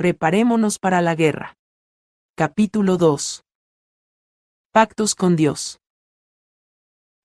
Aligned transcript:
Preparémonos 0.00 0.78
para 0.78 1.02
la 1.02 1.14
guerra. 1.14 1.58
Capítulo 2.34 2.96
2. 2.96 3.44
Pactos 4.72 5.14
con 5.14 5.36
Dios. 5.36 5.78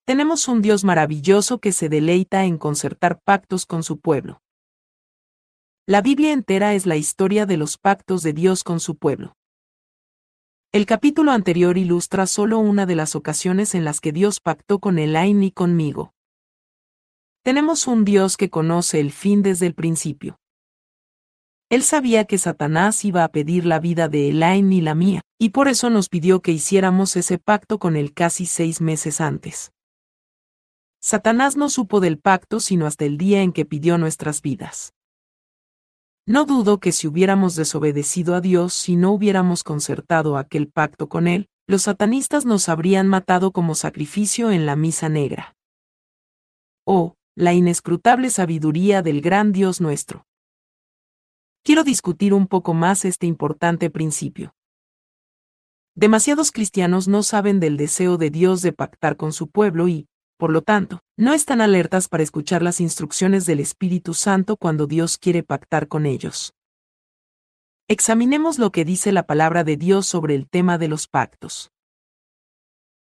Tenemos 0.03 0.49
un 0.49 0.61
Dios 0.61 0.83
maravilloso 0.83 1.59
que 1.59 1.71
se 1.71 1.87
deleita 1.87 2.43
en 2.43 2.57
concertar 2.57 3.21
pactos 3.23 3.65
con 3.65 3.81
su 3.81 4.01
pueblo. 4.01 4.41
La 5.87 6.01
Biblia 6.01 6.33
entera 6.33 6.73
es 6.73 6.85
la 6.85 6.97
historia 6.97 7.45
de 7.45 7.55
los 7.55 7.77
pactos 7.77 8.23
de 8.23 8.33
Dios 8.33 8.65
con 8.65 8.81
su 8.81 8.97
pueblo. 8.97 9.37
El 10.73 10.85
capítulo 10.85 11.31
anterior 11.31 11.77
ilustra 11.77 12.27
solo 12.27 12.59
una 12.59 12.85
de 12.85 12.95
las 12.95 13.15
ocasiones 13.15 13.73
en 13.73 13.85
las 13.85 14.01
que 14.01 14.11
Dios 14.11 14.41
pactó 14.41 14.79
con 14.79 14.99
Elaine 14.99 15.45
y 15.45 15.51
conmigo. 15.51 16.13
Tenemos 17.41 17.87
un 17.87 18.03
Dios 18.03 18.35
que 18.35 18.49
conoce 18.49 18.99
el 18.99 19.13
fin 19.13 19.43
desde 19.43 19.65
el 19.65 19.75
principio. 19.75 20.39
Él 21.69 21.81
sabía 21.81 22.25
que 22.25 22.37
Satanás 22.37 23.03
iba 23.05 23.23
a 23.23 23.29
pedir 23.29 23.65
la 23.65 23.79
vida 23.79 24.07
de 24.07 24.29
Elaine 24.29 24.75
y 24.75 24.81
la 24.81 24.93
mía, 24.93 25.21
y 25.39 25.49
por 25.49 25.67
eso 25.67 25.89
nos 25.89 26.09
pidió 26.09 26.41
que 26.41 26.51
hiciéramos 26.51 27.15
ese 27.15 27.39
pacto 27.39 27.79
con 27.79 27.95
él 27.95 28.13
casi 28.13 28.45
seis 28.45 28.81
meses 28.81 29.19
antes. 29.19 29.71
Satanás 31.01 31.57
no 31.57 31.69
supo 31.69 31.99
del 31.99 32.19
pacto 32.19 32.59
sino 32.59 32.85
hasta 32.85 33.05
el 33.05 33.17
día 33.17 33.41
en 33.41 33.51
que 33.51 33.65
pidió 33.65 33.97
nuestras 33.97 34.41
vidas. 34.41 34.93
No 36.27 36.45
dudo 36.45 36.79
que 36.79 36.91
si 36.91 37.07
hubiéramos 37.07 37.55
desobedecido 37.55 38.35
a 38.35 38.41
Dios 38.41 38.87
y 38.87 38.95
no 38.95 39.11
hubiéramos 39.11 39.63
concertado 39.63 40.37
aquel 40.37 40.67
pacto 40.67 41.09
con 41.09 41.27
Él, 41.27 41.47
los 41.67 41.83
satanistas 41.83 42.45
nos 42.45 42.69
habrían 42.69 43.07
matado 43.07 43.51
como 43.51 43.73
sacrificio 43.73 44.51
en 44.51 44.67
la 44.67 44.75
misa 44.75 45.09
negra. 45.09 45.55
Oh, 46.85 47.15
la 47.35 47.53
inescrutable 47.53 48.29
sabiduría 48.29 49.01
del 49.01 49.21
gran 49.21 49.51
Dios 49.51 49.81
nuestro 49.81 50.25
quiero 51.65 51.83
discutir 51.83 52.33
un 52.33 52.45
poco 52.45 52.75
más 52.75 53.05
este 53.05 53.25
importante 53.25 53.89
principio. 53.89 54.53
Demasiados 55.95 56.51
cristianos 56.51 57.07
no 57.07 57.23
saben 57.23 57.59
del 57.59 57.75
deseo 57.75 58.17
de 58.17 58.29
Dios 58.29 58.61
de 58.61 58.71
pactar 58.71 59.17
con 59.17 59.33
su 59.33 59.49
pueblo 59.49 59.87
y, 59.87 60.07
por 60.37 60.51
lo 60.51 60.61
tanto, 60.61 61.01
no 61.17 61.33
están 61.33 61.61
alertas 61.61 62.07
para 62.07 62.21
escuchar 62.21 62.61
las 62.61 62.79
instrucciones 62.81 63.47
del 63.47 63.59
Espíritu 63.59 64.13
Santo 64.13 64.57
cuando 64.57 64.85
Dios 64.85 65.17
quiere 65.17 65.41
pactar 65.41 65.87
con 65.87 66.05
ellos. 66.05 66.53
Examinemos 67.87 68.59
lo 68.59 68.71
que 68.71 68.85
dice 68.85 69.11
la 69.11 69.25
palabra 69.25 69.63
de 69.63 69.75
Dios 69.75 70.05
sobre 70.05 70.35
el 70.35 70.47
tema 70.47 70.77
de 70.77 70.87
los 70.87 71.07
pactos. 71.07 71.71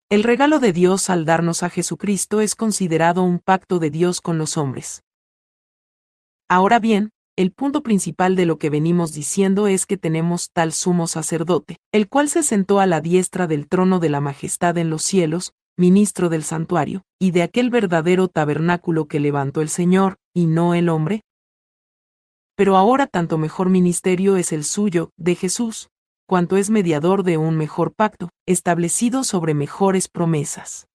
El 0.10 0.22
regalo 0.22 0.60
de 0.60 0.74
Dios 0.74 1.10
al 1.10 1.26
darnos 1.26 1.64
a 1.64 1.72
Jesucristo 1.72 2.40
es 2.40 2.54
considerado 2.54 3.24
un 3.24 3.40
pacto 3.40 3.80
de 3.80 3.90
Dios 3.90 4.22
con 4.22 4.38
los 4.38 4.58
hombres. 4.58 5.04
Ahora 6.50 6.78
bien, 6.80 7.14
el 7.36 7.52
punto 7.52 7.82
principal 7.82 8.36
de 8.36 8.46
lo 8.46 8.60
que 8.60 8.70
venimos 8.70 9.12
diciendo 9.12 9.68
es 9.68 9.88
que 9.88 9.98
tenemos 9.98 10.52
tal 10.52 10.72
sumo 10.72 11.08
sacerdote, 11.08 11.78
el 11.92 12.08
cual 12.08 12.30
se 12.30 12.44
sentó 12.44 12.80
a 12.80 12.86
la 12.86 13.02
diestra 13.02 13.48
del 13.48 13.68
trono 13.68 14.00
de 14.00 14.10
la 14.10 14.22
majestad 14.22 14.78
en 14.78 14.92
los 14.92 15.02
cielos, 15.02 15.54
ministro 15.76 16.30
del 16.30 16.44
santuario, 16.44 17.02
y 17.20 17.32
de 17.32 17.42
aquel 17.42 17.72
verdadero 17.72 18.28
tabernáculo 18.28 19.08
que 19.08 19.20
levantó 19.20 19.62
el 19.62 19.70
Señor, 19.70 20.18
y 20.32 20.46
no 20.46 20.76
el 20.76 20.90
hombre. 20.90 21.24
Pero 22.56 22.78
ahora 22.78 23.08
tanto 23.08 23.40
mejor 23.40 23.70
ministerio 23.70 24.38
es 24.38 24.52
el 24.52 24.64
suyo, 24.64 25.10
de 25.18 25.34
Jesús, 25.34 25.90
cuanto 26.28 26.56
es 26.56 26.70
mediador 26.70 27.24
de 27.24 27.38
un 27.38 27.58
mejor 27.58 27.96
pacto, 27.96 28.30
establecido 28.46 29.24
sobre 29.24 29.56
mejores 29.56 30.08
promesas. 30.08 30.88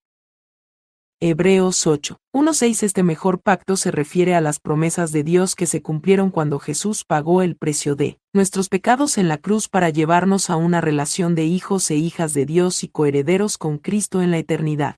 Hebreos 1.20 1.84
8. 1.84 2.16
1.6 2.32 2.84
Este 2.84 3.02
mejor 3.02 3.40
pacto 3.40 3.76
se 3.76 3.90
refiere 3.90 4.36
a 4.36 4.40
las 4.40 4.60
promesas 4.60 5.10
de 5.10 5.24
Dios 5.24 5.56
que 5.56 5.66
se 5.66 5.82
cumplieron 5.82 6.30
cuando 6.30 6.60
Jesús 6.60 7.04
pagó 7.04 7.42
el 7.42 7.56
precio 7.56 7.96
de 7.96 8.20
nuestros 8.32 8.68
pecados 8.68 9.18
en 9.18 9.26
la 9.26 9.38
cruz 9.38 9.68
para 9.68 9.90
llevarnos 9.90 10.48
a 10.48 10.54
una 10.54 10.80
relación 10.80 11.34
de 11.34 11.44
hijos 11.44 11.90
e 11.90 11.96
hijas 11.96 12.34
de 12.34 12.46
Dios 12.46 12.84
y 12.84 12.88
coherederos 12.88 13.58
con 13.58 13.78
Cristo 13.78 14.22
en 14.22 14.30
la 14.30 14.38
eternidad. 14.38 14.94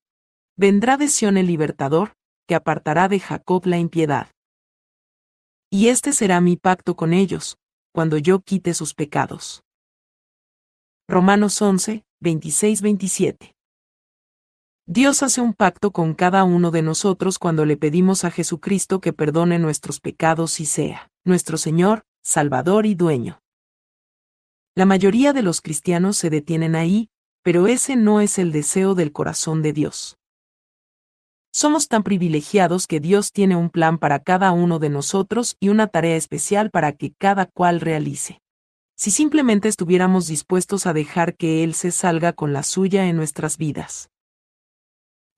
Vendrá 0.59 0.99
de 0.99 1.09
Sión 1.09 1.39
el 1.39 1.47
libertador, 1.47 2.13
que 2.47 2.55
apartará 2.55 3.09
de 3.09 3.19
Jacob 3.19 3.65
la 3.65 3.79
impiedad. 3.79 4.29
Y 5.71 5.89
este 5.89 6.13
será 6.13 6.43
mi 6.43 6.59
pacto 6.59 6.97
con 6.97 7.15
ellos, 7.15 7.57
cuando 7.95 8.19
yo 8.19 8.41
quite 8.41 8.75
sus 8.75 8.93
pecados. 8.93 9.63
Romanos 11.09 11.63
11, 11.63 12.05
26-27 12.23 13.55
Dios 14.93 15.23
hace 15.23 15.41
un 15.41 15.55
pacto 15.55 15.93
con 15.93 16.15
cada 16.15 16.43
uno 16.43 16.73
de 16.73 16.83
nosotros 16.83 17.39
cuando 17.39 17.65
le 17.65 17.77
pedimos 17.77 18.25
a 18.25 18.33
Jesucristo 18.33 19.01
que 19.01 19.13
perdone 19.13 19.61
nuestros 19.61 20.01
pecados 20.01 20.59
y 20.59 20.67
sea 20.67 21.13
nuestro 21.25 21.59
Señor, 21.59 22.03
Salvador 22.25 22.87
y 22.87 22.97
Dueño. 22.97 23.41
La 24.75 24.87
mayoría 24.87 25.33
de 25.33 25.43
los 25.43 25.61
cristianos 25.61 26.17
se 26.17 26.29
detienen 26.29 26.75
ahí, 26.75 27.09
pero 27.45 27.69
ese 27.69 27.95
no 27.95 28.21
es 28.21 28.37
el 28.41 28.51
deseo 28.51 28.97
del 28.97 29.13
corazón 29.13 29.63
de 29.63 29.73
Dios. 29.73 30.19
Somos 31.53 31.87
tan 31.87 32.03
privilegiados 32.03 32.89
que 32.89 32.99
Dios 32.99 33.31
tiene 33.31 33.55
un 33.55 33.71
plan 33.71 33.97
para 33.97 34.19
cada 34.19 34.51
uno 34.51 34.81
de 34.81 34.89
nosotros 34.89 35.57
y 35.61 35.69
una 35.69 35.87
tarea 35.87 36.17
especial 36.17 36.73
para 36.73 36.95
que 36.95 37.13
cada 37.17 37.47
cual 37.47 37.81
realice. 37.81 38.43
Si 38.97 39.13
simplemente 39.13 39.69
estuviéramos 39.69 40.27
dispuestos 40.27 40.87
a 40.87 40.93
dejar 40.93 41.37
que 41.37 41.63
Él 41.63 41.75
se 41.75 41.93
salga 41.93 42.33
con 42.33 42.53
la 42.53 42.65
suya 42.65 43.07
en 43.07 43.15
nuestras 43.15 43.57
vidas. 43.57 44.11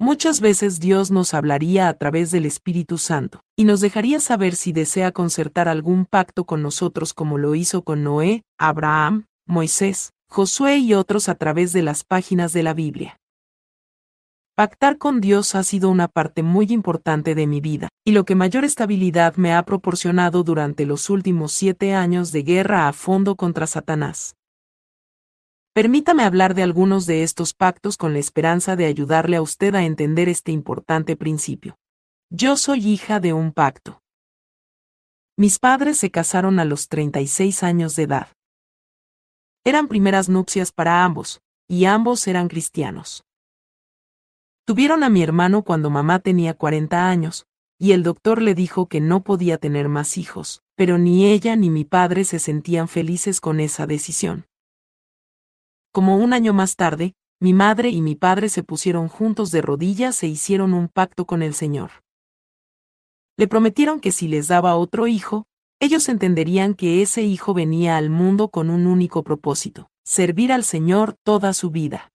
Muchas 0.03 0.41
veces 0.41 0.81
Dios 0.81 1.13
nos 1.13 1.33
hablaría 1.33 1.87
a 1.87 1.95
través 1.95 2.33
del 2.33 2.45
Espíritu 2.45 2.99
Santo, 2.99 3.45
y 3.57 3.63
nos 3.63 3.81
dejaría 3.81 4.19
saber 4.19 4.57
si 4.57 4.73
desea 4.73 5.13
concertar 5.13 5.69
algún 5.69 6.07
pacto 6.07 6.45
con 6.45 6.61
nosotros 6.61 7.15
como 7.15 7.39
lo 7.39 7.55
hizo 7.55 7.85
con 7.85 8.03
Noé, 8.03 8.43
Abraham, 8.59 9.27
Moisés, 9.47 10.11
Josué 10.29 10.79
y 10.79 10.95
otros 10.95 11.29
a 11.29 11.37
través 11.37 11.73
de 11.73 11.83
las 11.83 12.03
páginas 12.03 12.53
de 12.53 12.65
la 12.65 12.75
Biblia. 12.75 13.21
Pactar 14.57 14.99
con 14.99 15.21
Dios 15.21 15.55
ha 15.55 15.63
sido 15.63 15.89
una 15.89 16.09
parte 16.09 16.43
muy 16.43 16.67
importante 16.71 17.37
de 17.37 17.47
mi 17.47 17.61
vida, 17.61 17.89
y 18.05 18.11
lo 18.11 18.25
que 18.25 18.35
mayor 18.35 18.65
estabilidad 18.65 19.37
me 19.37 19.55
ha 19.55 19.63
proporcionado 19.63 20.43
durante 20.43 20.85
los 20.85 21.11
últimos 21.11 21.53
siete 21.53 21.95
años 21.95 22.33
de 22.33 22.43
guerra 22.43 22.89
a 22.89 22.93
fondo 22.93 23.37
contra 23.37 23.69
Satanás. 23.69 24.35
Permítame 25.75 26.25
hablar 26.25 26.55
de 26.55 26.63
algunos 26.63 27.07
de 27.07 27.23
estos 27.23 27.55
pactos 27.55 27.97
con 27.97 28.13
la 28.13 28.19
esperanza 28.19 28.77
de 28.77 28.85
ayudarle 28.85 29.39
a 29.39 29.43
usted 29.43 29.75
a 29.75 29.85
entender 29.85 30.29
este 30.29 30.53
importante 30.53 31.17
principio. 31.17 31.79
Yo 32.29 32.59
soy 32.59 32.87
hija 32.87 33.21
de 33.21 33.33
un 33.33 33.53
pacto. 33.53 34.03
Mis 35.35 35.59
padres 35.59 35.97
se 35.97 36.11
casaron 36.11 36.59
a 36.59 36.67
los 36.67 36.89
36 36.89 37.63
años 37.63 37.97
de 37.97 38.03
edad. 38.03 38.29
Eran 39.65 39.89
primeras 39.89 40.29
nupcias 40.29 40.73
para 40.73 41.05
ambos, 41.05 41.41
y 41.69 41.87
ambos 41.87 42.27
eran 42.27 42.49
cristianos. 42.49 43.25
Tuvieron 44.67 45.03
a 45.03 45.09
mi 45.09 45.23
hermano 45.23 45.63
cuando 45.63 45.89
mamá 45.89 46.19
tenía 46.19 46.53
40 46.53 47.09
años, 47.09 47.47
y 47.79 47.93
el 47.93 48.03
doctor 48.03 48.43
le 48.43 48.55
dijo 48.55 48.89
que 48.89 49.01
no 49.01 49.25
podía 49.25 49.57
tener 49.57 49.89
más 49.89 50.19
hijos, 50.19 50.63
pero 50.77 50.99
ni 50.99 51.25
ella 51.25 51.57
ni 51.57 51.71
mi 51.71 51.87
padre 51.87 52.25
se 52.25 52.39
sentían 52.39 52.89
felices 52.89 53.41
con 53.41 53.59
esa 53.59 53.87
decisión. 53.87 54.45
Como 55.93 56.17
un 56.17 56.33
año 56.33 56.55
más 56.55 56.77
tarde, 56.77 57.13
mi 57.39 57.53
madre 57.53 57.91
y 57.91 58.01
mi 58.01 58.15
padre 58.15 58.49
se 58.49 58.63
pusieron 58.63 59.09
juntos 59.09 59.51
de 59.51 59.61
rodillas 59.61 60.23
e 60.23 60.27
hicieron 60.27 60.73
un 60.73 60.89
pacto 60.89 61.27
con 61.27 61.43
el 61.43 61.53
Señor. 61.53 61.91
Le 63.37 63.47
prometieron 63.47 64.01
que 64.01 64.11
si 64.11 64.27
les 64.27 64.49
daba 64.49 64.77
otro 64.77 65.07
hijo, 65.07 65.45
ellos 65.81 66.09
entenderían 66.09 66.73
que 66.75 67.03
ese 67.03 67.23
hijo 67.25 67.53
venía 67.53 67.99
al 67.99 68.09
mundo 68.09 68.49
con 68.49 68.71
un 68.71 68.87
único 68.87 69.23
propósito, 69.23 69.91
servir 70.03 70.51
al 70.51 70.65
Señor 70.65 71.15
toda 71.25 71.53
su 71.53 71.71
vida. 71.71 72.11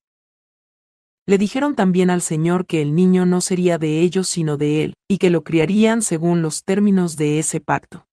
Le 1.28 1.38
dijeron 1.38 1.76
también 1.76 2.10
al 2.10 2.22
Señor 2.22 2.66
que 2.66 2.82
el 2.82 2.96
niño 2.96 3.28
no 3.28 3.42
sería 3.42 3.78
de 3.78 4.00
ellos 4.02 4.28
sino 4.28 4.58
de 4.58 4.86
Él, 4.86 4.94
y 5.08 5.20
que 5.20 5.30
lo 5.30 5.44
criarían 5.44 6.02
según 6.02 6.42
los 6.42 6.64
términos 6.64 7.16
de 7.16 7.38
ese 7.38 7.60
pacto. 7.60 8.08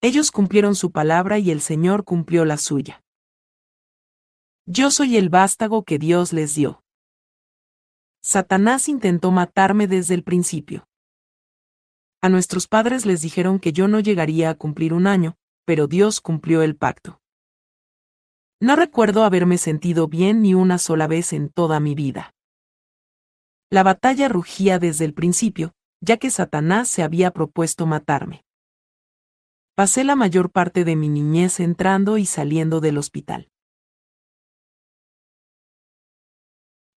Ellos 0.00 0.32
cumplieron 0.32 0.74
su 0.74 0.90
palabra 0.90 1.38
y 1.38 1.52
el 1.52 1.60
Señor 1.60 2.04
cumplió 2.04 2.44
la 2.44 2.56
suya. 2.56 3.02
Yo 4.68 4.90
soy 4.90 5.16
el 5.16 5.28
vástago 5.28 5.84
que 5.84 5.96
Dios 5.96 6.32
les 6.32 6.56
dio. 6.56 6.82
Satanás 8.20 8.88
intentó 8.88 9.30
matarme 9.30 9.86
desde 9.86 10.14
el 10.14 10.24
principio. 10.24 10.88
A 12.20 12.28
nuestros 12.28 12.66
padres 12.66 13.06
les 13.06 13.22
dijeron 13.22 13.60
que 13.60 13.72
yo 13.72 13.86
no 13.86 14.00
llegaría 14.00 14.50
a 14.50 14.56
cumplir 14.56 14.92
un 14.92 15.06
año, 15.06 15.36
pero 15.66 15.86
Dios 15.86 16.20
cumplió 16.20 16.62
el 16.62 16.74
pacto. 16.74 17.20
No 18.58 18.74
recuerdo 18.74 19.22
haberme 19.22 19.56
sentido 19.56 20.08
bien 20.08 20.42
ni 20.42 20.54
una 20.54 20.78
sola 20.78 21.06
vez 21.06 21.32
en 21.32 21.48
toda 21.48 21.78
mi 21.78 21.94
vida. 21.94 22.34
La 23.70 23.84
batalla 23.84 24.26
rugía 24.28 24.80
desde 24.80 25.04
el 25.04 25.14
principio, 25.14 25.74
ya 26.00 26.16
que 26.16 26.30
Satanás 26.32 26.88
se 26.88 27.04
había 27.04 27.30
propuesto 27.30 27.86
matarme. 27.86 28.44
Pasé 29.76 30.02
la 30.02 30.16
mayor 30.16 30.50
parte 30.50 30.84
de 30.84 30.96
mi 30.96 31.08
niñez 31.08 31.60
entrando 31.60 32.18
y 32.18 32.26
saliendo 32.26 32.80
del 32.80 32.98
hospital. 32.98 33.48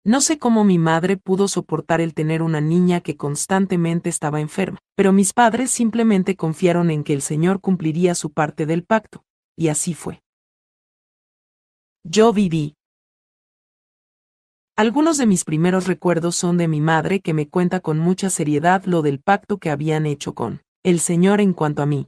No 0.10 0.22
sé 0.22 0.40
cómo 0.40 0.64
mi 0.64 0.80
madre 0.80 1.18
pudo 1.18 1.48
soportar 1.48 2.02
el 2.02 2.16
tener 2.16 2.42
una 2.42 2.62
niña 2.62 3.00
que 3.00 3.16
constantemente 3.16 4.10
estaba 4.10 4.42
enferma, 4.42 4.80
pero 4.96 5.14
mis 5.14 5.34
padres 5.34 5.70
simplemente 5.70 6.36
confiaron 6.36 6.90
en 6.90 7.04
que 7.04 7.14
el 7.14 7.22
Señor 7.22 7.62
cumpliría 7.62 8.16
su 8.16 8.32
parte 8.32 8.66
del 8.66 8.84
pacto, 8.84 9.24
y 9.56 9.68
así 9.68 9.94
fue. 9.94 10.24
Yo 12.04 12.34
viví. 12.34 12.74
Algunos 14.76 15.20
de 15.20 15.28
mis 15.28 15.44
primeros 15.44 15.86
recuerdos 15.86 16.36
son 16.36 16.58
de 16.58 16.68
mi 16.68 16.82
madre 16.82 17.22
que 17.22 17.36
me 17.36 17.48
cuenta 17.48 17.80
con 17.80 18.00
mucha 18.00 18.32
seriedad 18.32 18.86
lo 18.86 19.04
del 19.04 19.20
pacto 19.20 19.60
que 19.60 19.70
habían 19.70 20.08
hecho 20.08 20.34
con 20.34 20.64
el 20.82 21.02
Señor 21.02 21.40
en 21.40 21.54
cuanto 21.54 21.84
a 21.84 21.86
mí. 21.86 22.08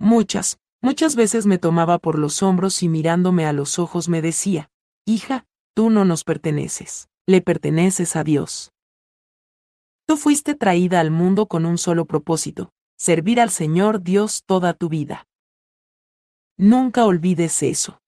Muchas, 0.00 0.58
muchas 0.82 1.14
veces 1.14 1.46
me 1.46 1.58
tomaba 1.58 2.00
por 2.00 2.18
los 2.18 2.42
hombros 2.42 2.82
y 2.82 2.88
mirándome 2.88 3.46
a 3.46 3.52
los 3.52 3.78
ojos 3.78 4.08
me 4.08 4.20
decía, 4.20 4.68
hija, 5.04 5.46
tú 5.76 5.90
no 5.90 6.06
nos 6.06 6.24
perteneces, 6.24 7.10
le 7.26 7.42
perteneces 7.42 8.16
a 8.16 8.24
Dios. 8.24 8.72
Tú 10.06 10.16
fuiste 10.16 10.54
traída 10.54 11.00
al 11.00 11.10
mundo 11.10 11.48
con 11.48 11.66
un 11.66 11.76
solo 11.76 12.06
propósito, 12.06 12.70
servir 12.96 13.42
al 13.42 13.50
Señor 13.50 14.02
Dios 14.02 14.42
toda 14.46 14.72
tu 14.72 14.88
vida. 14.88 15.26
Nunca 16.56 17.04
olvides 17.04 17.62
eso. 17.62 18.00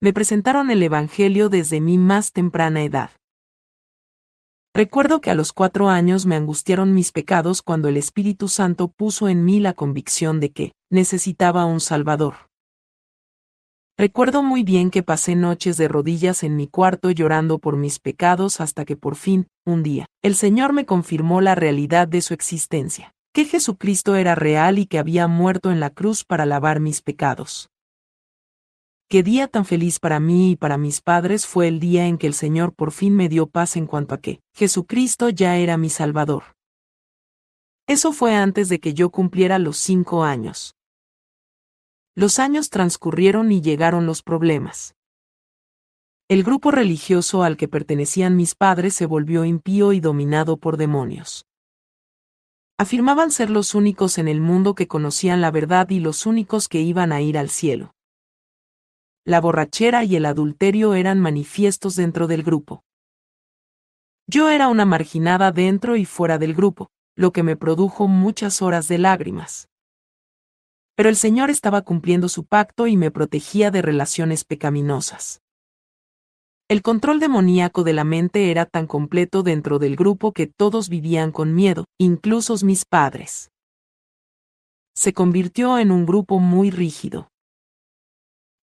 Me 0.00 0.12
presentaron 0.12 0.72
el 0.72 0.82
Evangelio 0.82 1.50
desde 1.50 1.80
mi 1.80 1.98
más 1.98 2.32
temprana 2.32 2.82
edad. 2.82 3.10
Recuerdo 4.74 5.20
que 5.20 5.30
a 5.30 5.36
los 5.36 5.52
cuatro 5.52 5.88
años 5.88 6.26
me 6.26 6.34
angustiaron 6.34 6.94
mis 6.94 7.12
pecados 7.12 7.62
cuando 7.62 7.86
el 7.86 7.96
Espíritu 7.96 8.48
Santo 8.48 8.88
puso 8.88 9.28
en 9.28 9.44
mí 9.44 9.60
la 9.60 9.72
convicción 9.72 10.40
de 10.40 10.50
que 10.50 10.72
necesitaba 10.90 11.64
un 11.64 11.78
Salvador. 11.78 12.34
Recuerdo 13.96 14.42
muy 14.42 14.64
bien 14.64 14.90
que 14.90 15.04
pasé 15.04 15.36
noches 15.36 15.76
de 15.76 15.86
rodillas 15.86 16.42
en 16.42 16.56
mi 16.56 16.66
cuarto 16.66 17.12
llorando 17.12 17.60
por 17.60 17.76
mis 17.76 18.00
pecados 18.00 18.60
hasta 18.60 18.84
que 18.84 18.96
por 18.96 19.14
fin, 19.14 19.46
un 19.64 19.84
día, 19.84 20.06
el 20.20 20.34
Señor 20.34 20.72
me 20.72 20.84
confirmó 20.84 21.40
la 21.40 21.54
realidad 21.54 22.08
de 22.08 22.20
su 22.20 22.34
existencia, 22.34 23.14
que 23.32 23.44
Jesucristo 23.44 24.16
era 24.16 24.34
real 24.34 24.80
y 24.80 24.86
que 24.86 24.98
había 24.98 25.28
muerto 25.28 25.70
en 25.70 25.78
la 25.78 25.90
cruz 25.90 26.24
para 26.24 26.44
lavar 26.44 26.80
mis 26.80 27.02
pecados. 27.02 27.68
Qué 29.08 29.22
día 29.22 29.46
tan 29.46 29.64
feliz 29.64 30.00
para 30.00 30.18
mí 30.18 30.50
y 30.50 30.56
para 30.56 30.76
mis 30.76 31.00
padres 31.00 31.46
fue 31.46 31.68
el 31.68 31.78
día 31.78 32.06
en 32.06 32.18
que 32.18 32.26
el 32.26 32.34
Señor 32.34 32.74
por 32.74 32.90
fin 32.90 33.14
me 33.14 33.28
dio 33.28 33.46
paz 33.46 33.76
en 33.76 33.86
cuanto 33.86 34.16
a 34.16 34.18
que 34.18 34.40
Jesucristo 34.56 35.28
ya 35.28 35.56
era 35.56 35.76
mi 35.76 35.88
Salvador. 35.88 36.42
Eso 37.86 38.12
fue 38.12 38.34
antes 38.34 38.68
de 38.68 38.80
que 38.80 38.92
yo 38.92 39.10
cumpliera 39.10 39.60
los 39.60 39.76
cinco 39.76 40.24
años. 40.24 40.74
Los 42.16 42.38
años 42.38 42.70
transcurrieron 42.70 43.50
y 43.50 43.60
llegaron 43.60 44.06
los 44.06 44.22
problemas. 44.22 44.94
El 46.28 46.44
grupo 46.44 46.70
religioso 46.70 47.42
al 47.42 47.56
que 47.56 47.66
pertenecían 47.66 48.36
mis 48.36 48.54
padres 48.54 48.94
se 48.94 49.04
volvió 49.04 49.44
impío 49.44 49.92
y 49.92 49.98
dominado 49.98 50.56
por 50.56 50.76
demonios. 50.76 51.44
Afirmaban 52.78 53.32
ser 53.32 53.50
los 53.50 53.74
únicos 53.74 54.18
en 54.18 54.28
el 54.28 54.40
mundo 54.40 54.76
que 54.76 54.86
conocían 54.86 55.40
la 55.40 55.50
verdad 55.50 55.90
y 55.90 55.98
los 55.98 56.24
únicos 56.24 56.68
que 56.68 56.80
iban 56.80 57.10
a 57.10 57.20
ir 57.20 57.36
al 57.36 57.50
cielo. 57.50 57.96
La 59.24 59.40
borrachera 59.40 60.04
y 60.04 60.14
el 60.14 60.26
adulterio 60.26 60.94
eran 60.94 61.18
manifiestos 61.18 61.96
dentro 61.96 62.28
del 62.28 62.44
grupo. 62.44 62.84
Yo 64.28 64.50
era 64.50 64.68
una 64.68 64.84
marginada 64.84 65.50
dentro 65.50 65.96
y 65.96 66.04
fuera 66.04 66.38
del 66.38 66.54
grupo, 66.54 66.90
lo 67.16 67.32
que 67.32 67.42
me 67.42 67.56
produjo 67.56 68.06
muchas 68.06 68.62
horas 68.62 68.86
de 68.86 68.98
lágrimas 68.98 69.68
pero 70.96 71.08
el 71.08 71.16
Señor 71.16 71.50
estaba 71.50 71.82
cumpliendo 71.82 72.28
su 72.28 72.44
pacto 72.44 72.86
y 72.86 72.96
me 72.96 73.10
protegía 73.10 73.70
de 73.70 73.82
relaciones 73.82 74.44
pecaminosas. 74.44 75.40
El 76.68 76.82
control 76.82 77.20
demoníaco 77.20 77.84
de 77.84 77.92
la 77.92 78.04
mente 78.04 78.50
era 78.50 78.64
tan 78.64 78.86
completo 78.86 79.42
dentro 79.42 79.78
del 79.78 79.96
grupo 79.96 80.32
que 80.32 80.46
todos 80.46 80.88
vivían 80.88 81.30
con 81.30 81.54
miedo, 81.54 81.84
incluso 81.98 82.56
mis 82.64 82.84
padres. 82.84 83.50
Se 84.94 85.12
convirtió 85.12 85.78
en 85.78 85.90
un 85.90 86.06
grupo 86.06 86.38
muy 86.38 86.70
rígido. 86.70 87.28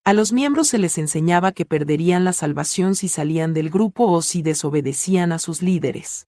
A 0.04 0.14
los 0.14 0.32
miembros 0.32 0.70
se 0.70 0.80
les 0.80 0.98
enseñaba 0.98 1.52
que 1.52 1.66
perderían 1.66 2.24
la 2.24 2.34
salvación 2.34 2.96
si 2.96 3.08
salían 3.08 3.54
del 3.54 3.70
grupo 3.70 4.12
o 4.12 4.24
si 4.24 4.42
desobedecían 4.42 5.32
a 5.32 5.38
sus 5.38 5.62
líderes. 5.62 6.26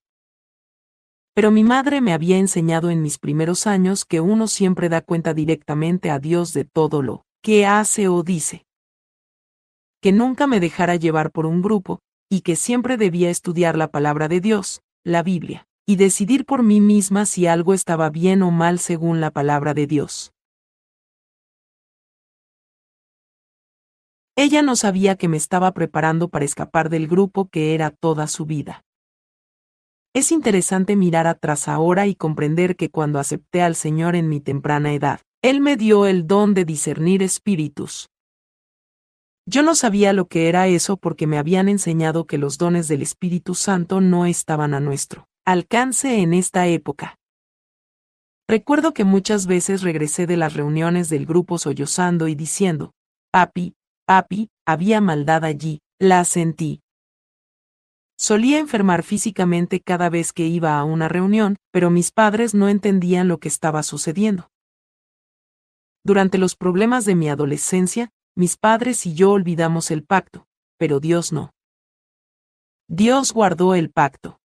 Pero 1.33 1.50
mi 1.50 1.63
madre 1.63 2.00
me 2.00 2.13
había 2.13 2.38
enseñado 2.38 2.91
en 2.91 3.01
mis 3.01 3.18
primeros 3.18 3.65
años 3.65 4.06
que 4.06 4.21
uno 4.21 4.47
siempre 4.47 4.88
da 4.88 5.01
cuenta 5.01 5.33
directamente 5.33 6.12
a 6.12 6.19
Dios 6.19 6.53
de 6.53 6.63
todo 6.63 7.01
lo 7.01 7.25
que 7.41 7.65
hace 7.65 8.07
o 8.07 8.24
dice. 8.24 8.65
Que 10.00 10.12
nunca 10.12 10.47
me 10.47 10.59
dejara 10.59 10.95
llevar 10.95 11.31
por 11.31 11.45
un 11.45 11.62
grupo, 11.62 12.00
y 12.30 12.41
que 12.41 12.56
siempre 12.56 12.97
debía 12.97 13.30
estudiar 13.30 13.77
la 13.77 13.89
palabra 13.89 14.27
de 14.27 14.41
Dios, 14.41 14.81
la 15.03 15.24
Biblia, 15.24 15.68
y 15.85 15.95
decidir 15.95 16.45
por 16.45 16.63
mí 16.63 16.80
misma 16.81 17.25
si 17.25 17.47
algo 17.47 17.74
estaba 17.74 18.09
bien 18.09 18.44
o 18.44 18.51
mal 18.51 18.79
según 18.79 19.19
la 19.19 19.31
palabra 19.31 19.74
de 19.74 19.88
Dios. 19.88 20.33
Ella 24.36 24.62
no 24.62 24.75
sabía 24.75 25.15
que 25.15 25.27
me 25.27 25.38
estaba 25.38 25.71
preparando 25.74 26.27
para 26.27 26.45
escapar 26.45 26.89
del 26.89 27.07
grupo 27.07 27.50
que 27.50 27.75
era 27.75 27.91
toda 27.91 28.27
su 28.27 28.45
vida. 28.45 28.83
Es 30.15 30.31
interesante 30.31 30.95
mirar 30.95 31.25
atrás 31.25 31.68
ahora 31.68 32.06
y 32.06 32.13
comprender 32.13 32.75
que 32.75 32.92
cuando 32.92 33.18
acepté 33.18 33.63
al 33.63 33.75
Señor 33.75 34.15
en 34.15 34.30
mi 34.30 34.39
temprana 34.39 34.94
edad, 34.94 35.21
Él 35.42 35.60
me 35.60 35.75
dio 35.75 36.06
el 36.06 36.27
don 36.27 36.54
de 36.54 36.65
discernir 36.65 37.24
espíritus. 37.24 38.10
Yo 39.48 39.63
no 39.63 39.74
sabía 39.74 40.13
lo 40.13 40.27
que 40.27 40.50
era 40.50 40.68
eso 40.68 40.98
porque 40.98 41.25
me 41.25 41.39
habían 41.39 41.68
enseñado 41.68 42.27
que 42.27 42.38
los 42.38 42.60
dones 42.60 42.88
del 42.88 43.01
Espíritu 43.01 43.56
Santo 43.56 44.01
no 44.01 44.27
estaban 44.27 44.75
a 44.75 44.80
nuestro 44.80 45.27
alcance 45.45 46.19
en 46.19 46.33
esta 46.33 46.68
época. 46.68 47.18
Recuerdo 48.48 48.94
que 48.94 49.04
muchas 49.04 49.48
veces 49.48 49.81
regresé 49.81 50.27
de 50.27 50.38
las 50.38 50.54
reuniones 50.54 51.10
del 51.10 51.25
grupo 51.25 51.57
sollozando 51.57 52.27
y 52.27 52.36
diciendo, 52.36 52.94
Papi, 53.31 53.74
papi, 54.06 54.50
había 54.65 55.01
maldad 55.01 55.44
allí, 55.44 55.81
la 56.00 56.24
sentí, 56.24 56.82
Solía 58.24 58.60
enfermar 58.60 59.04
físicamente 59.04 59.81
cada 59.81 60.10
vez 60.10 60.31
que 60.31 60.48
iba 60.48 60.80
a 60.80 60.86
una 60.86 61.10
reunión, 61.10 61.58
pero 61.72 61.90
mis 61.90 62.14
padres 62.14 62.54
no 62.54 62.70
entendían 62.70 63.28
lo 63.28 63.38
que 63.38 63.50
estaba 63.50 63.84
sucediendo. 63.84 64.50
Durante 66.06 66.38
los 66.38 66.56
problemas 66.56 67.04
de 67.04 67.16
mi 67.16 67.28
adolescencia, 67.28 68.12
mis 68.34 68.56
padres 68.56 69.06
y 69.06 69.14
yo 69.14 69.31
olvidamos 69.31 69.92
el 69.92 70.06
pacto, 70.06 70.48
pero 70.78 71.02
Dios 71.02 71.34
no. 71.34 71.52
Dios 72.88 73.34
guardó 73.34 73.75
el 73.75 73.92
pacto. 73.92 74.40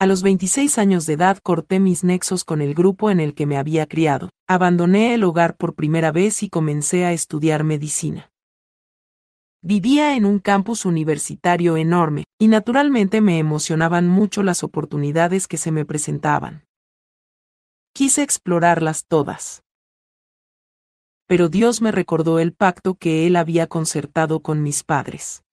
A 0.00 0.06
los 0.06 0.24
26 0.24 0.78
años 0.78 1.06
de 1.06 1.12
edad 1.12 1.38
corté 1.38 1.78
mis 1.78 2.02
nexos 2.02 2.42
con 2.42 2.60
el 2.60 2.74
grupo 2.74 3.12
en 3.12 3.20
el 3.20 3.34
que 3.34 3.46
me 3.46 3.56
había 3.56 3.86
criado, 3.86 4.30
abandoné 4.48 5.14
el 5.14 5.22
hogar 5.22 5.56
por 5.56 5.76
primera 5.76 6.10
vez 6.10 6.42
y 6.42 6.48
comencé 6.48 7.04
a 7.04 7.12
estudiar 7.12 7.62
medicina. 7.62 8.31
Vivía 9.64 10.16
en 10.16 10.24
un 10.24 10.40
campus 10.40 10.84
universitario 10.84 11.76
enorme, 11.76 12.24
y 12.36 12.48
naturalmente 12.48 13.20
me 13.20 13.38
emocionaban 13.38 14.08
mucho 14.08 14.42
las 14.42 14.64
oportunidades 14.64 15.46
que 15.46 15.56
se 15.56 15.70
me 15.70 15.84
presentaban. 15.84 16.64
Quise 17.94 18.24
explorarlas 18.24 19.06
todas. 19.06 19.62
Pero 21.28 21.48
Dios 21.48 21.80
me 21.80 21.92
recordó 21.92 22.40
el 22.40 22.54
pacto 22.54 22.96
que 22.96 23.28
Él 23.28 23.36
había 23.36 23.68
concertado 23.68 24.40
con 24.40 24.64
mis 24.64 24.82
padres. 24.82 25.44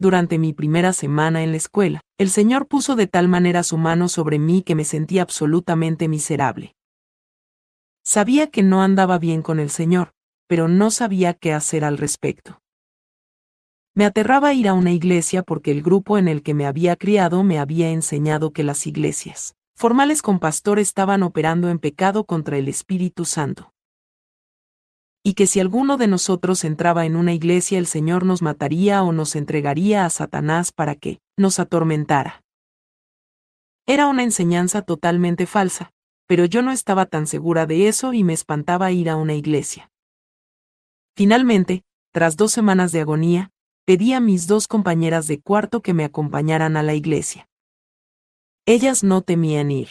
Durante 0.00 0.38
mi 0.38 0.52
primera 0.52 0.92
semana 0.92 1.44
en 1.44 1.52
la 1.52 1.58
escuela, 1.58 2.00
el 2.18 2.28
Señor 2.28 2.66
puso 2.66 2.96
de 2.96 3.06
tal 3.06 3.28
manera 3.28 3.62
su 3.62 3.78
mano 3.78 4.08
sobre 4.08 4.40
mí 4.40 4.62
que 4.62 4.74
me 4.74 4.84
sentí 4.84 5.20
absolutamente 5.20 6.08
miserable. 6.08 6.74
Sabía 8.02 8.50
que 8.50 8.64
no 8.64 8.82
andaba 8.82 9.18
bien 9.18 9.42
con 9.42 9.60
el 9.60 9.70
Señor, 9.70 10.10
pero 10.48 10.66
no 10.66 10.90
sabía 10.90 11.34
qué 11.34 11.52
hacer 11.52 11.84
al 11.84 11.96
respecto. 11.96 12.59
Me 13.94 14.04
aterraba 14.04 14.54
ir 14.54 14.68
a 14.68 14.74
una 14.74 14.92
iglesia 14.92 15.42
porque 15.42 15.72
el 15.72 15.82
grupo 15.82 16.16
en 16.16 16.28
el 16.28 16.42
que 16.42 16.54
me 16.54 16.66
había 16.66 16.96
criado 16.96 17.42
me 17.42 17.58
había 17.58 17.90
enseñado 17.90 18.52
que 18.52 18.62
las 18.62 18.86
iglesias, 18.86 19.56
formales 19.74 20.22
con 20.22 20.38
pastor, 20.38 20.78
estaban 20.78 21.22
operando 21.24 21.68
en 21.68 21.78
pecado 21.80 22.24
contra 22.24 22.56
el 22.56 22.68
Espíritu 22.68 23.24
Santo. 23.24 23.72
Y 25.24 25.34
que 25.34 25.46
si 25.46 25.60
alguno 25.60 25.96
de 25.96 26.06
nosotros 26.06 26.64
entraba 26.64 27.04
en 27.04 27.16
una 27.16 27.34
iglesia 27.34 27.78
el 27.78 27.86
Señor 27.86 28.24
nos 28.24 28.42
mataría 28.42 29.02
o 29.02 29.12
nos 29.12 29.34
entregaría 29.36 30.04
a 30.04 30.10
Satanás 30.10 30.72
para 30.72 30.94
que 30.94 31.20
nos 31.36 31.58
atormentara. 31.58 32.42
Era 33.86 34.06
una 34.06 34.22
enseñanza 34.22 34.82
totalmente 34.82 35.46
falsa, 35.46 35.90
pero 36.26 36.44
yo 36.44 36.62
no 36.62 36.70
estaba 36.70 37.06
tan 37.06 37.26
segura 37.26 37.66
de 37.66 37.88
eso 37.88 38.12
y 38.12 38.22
me 38.22 38.34
espantaba 38.34 38.92
ir 38.92 39.10
a 39.10 39.16
una 39.16 39.34
iglesia. 39.34 39.90
Finalmente, 41.16 41.82
tras 42.12 42.36
dos 42.36 42.52
semanas 42.52 42.92
de 42.92 43.00
agonía, 43.00 43.50
pedí 43.90 44.12
a 44.12 44.20
mis 44.20 44.46
dos 44.46 44.68
compañeras 44.68 45.26
de 45.26 45.40
cuarto 45.40 45.82
que 45.82 45.94
me 45.94 46.04
acompañaran 46.04 46.76
a 46.76 46.84
la 46.84 46.94
iglesia. 46.94 47.48
Ellas 48.64 49.02
no 49.02 49.22
temían 49.22 49.72
ir. 49.72 49.88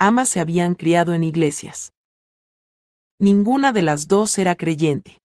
Ambas 0.00 0.30
se 0.30 0.40
habían 0.40 0.74
criado 0.74 1.14
en 1.14 1.22
iglesias. 1.22 1.92
Ninguna 3.20 3.72
de 3.72 3.82
las 3.82 4.08
dos 4.08 4.36
era 4.36 4.56
creyente. 4.56 5.20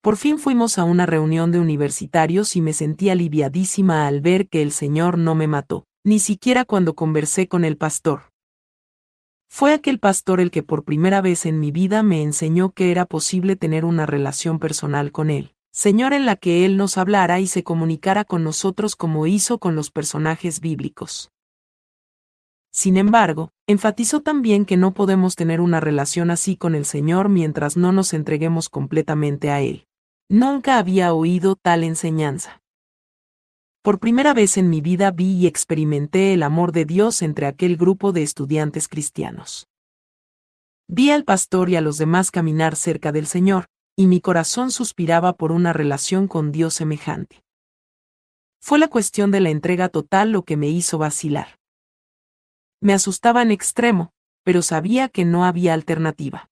Por 0.00 0.16
fin 0.16 0.38
fuimos 0.38 0.78
a 0.78 0.84
una 0.84 1.06
reunión 1.06 1.50
de 1.50 1.58
universitarios 1.58 2.54
y 2.54 2.60
me 2.60 2.72
sentí 2.72 3.10
aliviadísima 3.10 4.06
al 4.06 4.20
ver 4.20 4.48
que 4.48 4.62
el 4.62 4.70
Señor 4.70 5.18
no 5.18 5.34
me 5.34 5.48
mató, 5.48 5.86
ni 6.04 6.20
siquiera 6.20 6.64
cuando 6.64 6.94
conversé 6.94 7.48
con 7.48 7.64
el 7.64 7.76
pastor. 7.76 8.30
Fue 9.48 9.74
aquel 9.74 9.98
pastor 9.98 10.38
el 10.38 10.52
que 10.52 10.62
por 10.62 10.84
primera 10.84 11.20
vez 11.20 11.46
en 11.46 11.58
mi 11.58 11.72
vida 11.72 12.04
me 12.04 12.22
enseñó 12.22 12.70
que 12.70 12.92
era 12.92 13.06
posible 13.06 13.56
tener 13.56 13.84
una 13.84 14.06
relación 14.06 14.60
personal 14.60 15.10
con 15.10 15.28
él, 15.28 15.56
Señor 15.74 16.12
en 16.12 16.26
la 16.26 16.36
que 16.36 16.66
Él 16.66 16.76
nos 16.76 16.98
hablara 16.98 17.40
y 17.40 17.46
se 17.46 17.64
comunicara 17.64 18.26
con 18.26 18.44
nosotros 18.44 18.94
como 18.94 19.26
hizo 19.26 19.58
con 19.58 19.74
los 19.74 19.90
personajes 19.90 20.60
bíblicos. 20.60 21.32
Sin 22.70 22.98
embargo, 22.98 23.52
enfatizó 23.66 24.20
también 24.20 24.66
que 24.66 24.76
no 24.76 24.92
podemos 24.92 25.34
tener 25.34 25.62
una 25.62 25.80
relación 25.80 26.30
así 26.30 26.56
con 26.56 26.74
el 26.74 26.84
Señor 26.84 27.30
mientras 27.30 27.78
no 27.78 27.90
nos 27.90 28.12
entreguemos 28.12 28.68
completamente 28.68 29.50
a 29.50 29.60
Él. 29.62 29.86
Nunca 30.28 30.76
había 30.76 31.14
oído 31.14 31.56
tal 31.56 31.84
enseñanza. 31.84 32.60
Por 33.80 33.98
primera 33.98 34.34
vez 34.34 34.58
en 34.58 34.68
mi 34.68 34.82
vida 34.82 35.10
vi 35.10 35.38
y 35.38 35.46
experimenté 35.46 36.34
el 36.34 36.42
amor 36.42 36.72
de 36.72 36.84
Dios 36.84 37.22
entre 37.22 37.46
aquel 37.46 37.78
grupo 37.78 38.12
de 38.12 38.22
estudiantes 38.22 38.88
cristianos. 38.88 39.68
Vi 40.86 41.10
al 41.10 41.24
pastor 41.24 41.70
y 41.70 41.76
a 41.76 41.80
los 41.80 41.96
demás 41.96 42.30
caminar 42.30 42.76
cerca 42.76 43.10
del 43.10 43.26
Señor, 43.26 43.66
y 43.96 44.06
mi 44.06 44.20
corazón 44.20 44.70
suspiraba 44.70 45.34
por 45.34 45.52
una 45.52 45.72
relación 45.72 46.28
con 46.28 46.52
Dios 46.52 46.74
semejante. 46.74 47.42
Fue 48.60 48.78
la 48.78 48.88
cuestión 48.88 49.30
de 49.30 49.40
la 49.40 49.50
entrega 49.50 49.88
total 49.88 50.30
lo 50.32 50.44
que 50.44 50.56
me 50.56 50.68
hizo 50.68 50.98
vacilar. 50.98 51.58
Me 52.80 52.92
asustaba 52.92 53.42
en 53.42 53.50
extremo, 53.50 54.12
pero 54.44 54.62
sabía 54.62 55.08
que 55.08 55.24
no 55.24 55.44
había 55.44 55.74
alternativa. 55.74 56.50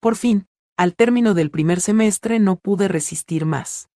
Por 0.00 0.16
fin, 0.16 0.46
al 0.76 0.94
término 0.94 1.34
del 1.34 1.50
primer 1.50 1.80
semestre 1.80 2.38
no 2.38 2.56
pude 2.56 2.88
resistir 2.88 3.46
más. 3.46 3.88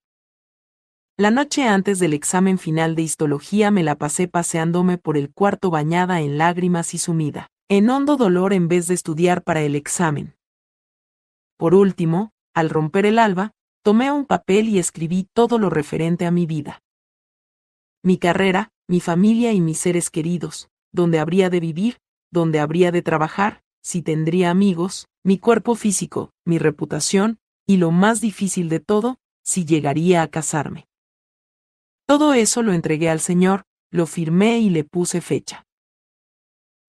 La 1.16 1.32
noche 1.32 1.66
antes 1.66 1.99
del 1.99 2.14
examen 2.14 2.58
final 2.58 2.94
de 2.94 3.02
histología 3.02 3.73
me 3.73 3.82
la 3.82 3.97
pasé 3.97 4.28
paseándome 4.28 4.99
por 4.99 5.16
el 5.16 5.32
cuarto 5.32 5.70
bañada 5.70 6.20
en 6.20 6.38
lágrimas 6.38 6.94
y 6.94 6.99
sumida, 6.99 7.49
en 7.68 7.90
hondo 7.90 8.16
dolor 8.16 8.52
en 8.52 8.68
vez 8.68 8.87
de 8.87 8.94
estudiar 8.94 9.42
para 9.42 9.62
el 9.62 9.75
examen. 9.75 10.38
Por 11.58 11.74
último, 11.74 12.32
al 12.54 12.70
romper 12.70 13.04
el 13.04 13.18
alba, 13.18 13.52
tomé 13.82 14.10
un 14.12 14.24
papel 14.24 14.68
y 14.68 14.78
escribí 14.78 15.28
todo 15.34 15.58
lo 15.58 15.70
referente 15.70 16.24
a 16.24 16.30
mi 16.30 16.46
vida. 16.46 16.82
Mi 18.02 18.16
carrera, 18.16 18.70
mi 18.86 19.00
familia 19.00 19.52
y 19.52 19.60
mis 19.60 19.78
seres 19.78 20.08
queridos, 20.08 20.70
dónde 20.92 21.18
habría 21.18 21.50
de 21.50 21.60
vivir, 21.60 21.98
dónde 22.30 22.60
habría 22.60 22.92
de 22.92 23.02
trabajar, 23.02 23.62
si 23.82 24.02
tendría 24.02 24.50
amigos, 24.50 25.08
mi 25.24 25.38
cuerpo 25.38 25.74
físico, 25.74 26.30
mi 26.44 26.58
reputación, 26.58 27.38
y 27.66 27.76
lo 27.76 27.90
más 27.90 28.20
difícil 28.20 28.68
de 28.68 28.80
todo, 28.80 29.18
si 29.44 29.64
llegaría 29.64 30.22
a 30.22 30.28
casarme. 30.28 30.86
Todo 32.06 32.34
eso 32.34 32.62
lo 32.62 32.72
entregué 32.72 33.10
al 33.10 33.20
Señor, 33.20 33.64
lo 33.90 34.06
firmé 34.06 34.60
y 34.60 34.70
le 34.70 34.84
puse 34.84 35.20
fecha. 35.20 35.66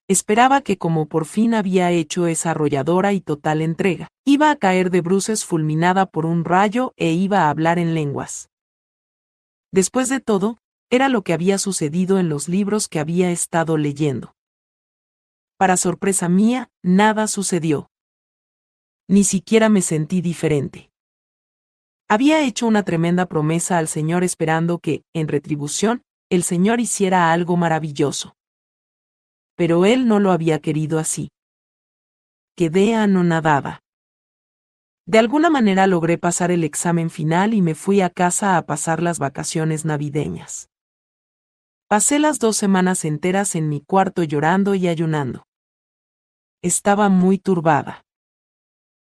Esperaba 0.10 0.62
que 0.62 0.80
como 0.80 1.06
por 1.06 1.26
fin 1.26 1.54
había 1.54 1.92
hecho 1.92 2.26
esa 2.26 2.50
arrolladora 2.50 3.14
y 3.14 3.22
total 3.22 3.62
entrega, 3.62 4.08
iba 4.26 4.50
a 4.50 4.56
caer 4.56 4.90
de 4.90 5.02
bruces 5.02 5.46
fulminada 5.46 6.08
por 6.08 6.26
un 6.26 6.46
rayo 6.46 6.94
e 6.98 7.12
iba 7.12 7.42
a 7.42 7.52
hablar 7.52 7.78
en 7.78 7.94
lenguas. 7.94 8.50
Después 9.72 10.10
de 10.10 10.20
todo, 10.20 10.58
era 10.90 11.10
lo 11.10 11.22
que 11.22 11.34
había 11.34 11.60
sucedido 11.60 12.18
en 12.18 12.28
los 12.28 12.50
libros 12.50 12.88
que 12.88 13.00
había 13.00 13.30
estado 13.30 13.78
leyendo. 13.78 14.34
Para 15.58 15.78
sorpresa 15.78 16.28
mía, 16.28 16.72
nada 16.82 17.28
sucedió. 17.28 17.92
Ni 19.08 19.24
siquiera 19.24 19.70
me 19.70 19.84
sentí 19.84 20.22
diferente. 20.22 20.90
Había 22.08 22.42
hecho 22.42 22.66
una 22.66 22.82
tremenda 22.82 23.28
promesa 23.28 23.78
al 23.78 23.88
Señor 23.88 24.24
esperando 24.24 24.80
que, 24.80 25.04
en 25.14 25.28
retribución, 25.28 26.02
el 26.32 26.42
Señor 26.42 26.80
hiciera 26.80 27.32
algo 27.32 27.58
maravilloso. 27.58 28.39
Pero 29.60 29.84
Él 29.86 30.08
no 30.08 30.22
lo 30.22 30.32
había 30.32 30.60
querido 30.60 31.00
así. 31.00 31.34
Quedé 32.56 32.96
anonadada. 32.96 33.82
De 35.06 35.20
alguna 35.20 35.50
manera 35.50 35.86
logré 35.86 36.18
pasar 36.18 36.50
el 36.50 36.64
examen 36.64 37.10
final 37.10 37.54
y 37.54 37.62
me 37.62 37.76
fui 37.76 38.00
a 38.00 38.10
casa 38.10 38.56
a 38.56 38.66
pasar 38.66 39.04
las 39.04 39.20
vacaciones 39.20 39.84
navideñas. 39.84 40.70
Pasé 41.90 42.20
las 42.20 42.40
dos 42.40 42.56
semanas 42.56 43.04
enteras 43.04 43.54
en 43.54 43.68
mi 43.68 43.82
cuarto 43.82 44.24
llorando 44.24 44.76
y 44.76 44.88
ayunando. 44.88 45.44
Estaba 46.62 47.10
muy 47.10 47.38
turbada. 47.38 48.06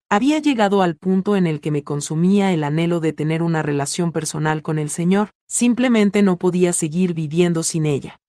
Había 0.08 0.38
llegado 0.38 0.80
al 0.80 0.96
punto 0.96 1.36
en 1.36 1.46
el 1.46 1.60
que 1.60 1.70
me 1.70 1.84
consumía 1.84 2.50
el 2.54 2.64
anhelo 2.64 3.00
de 3.00 3.12
tener 3.12 3.42
una 3.42 3.62
relación 3.62 4.10
personal 4.10 4.62
con 4.62 4.78
el 4.78 4.88
Señor, 4.88 5.32
simplemente 5.46 6.22
no 6.22 6.38
podía 6.38 6.72
seguir 6.72 7.12
viviendo 7.12 7.62
sin 7.62 7.84
ella. 7.84 8.19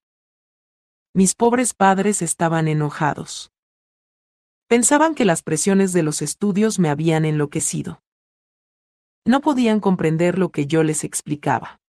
Mis 1.14 1.36
pobres 1.36 1.74
padres 1.74 2.22
estaban 2.22 2.70
enojados. 2.70 3.52
Pensaban 4.68 5.14
que 5.14 5.26
las 5.26 5.44
presiones 5.44 5.92
de 5.92 6.04
los 6.04 6.22
estudios 6.22 6.80
me 6.80 6.88
habían 6.88 7.26
enloquecido. 7.26 8.02
No 9.26 9.42
podían 9.42 9.82
comprender 9.82 10.40
lo 10.40 10.52
que 10.52 10.68
yo 10.68 10.84
les 10.84 11.04
explicaba. 11.04 11.82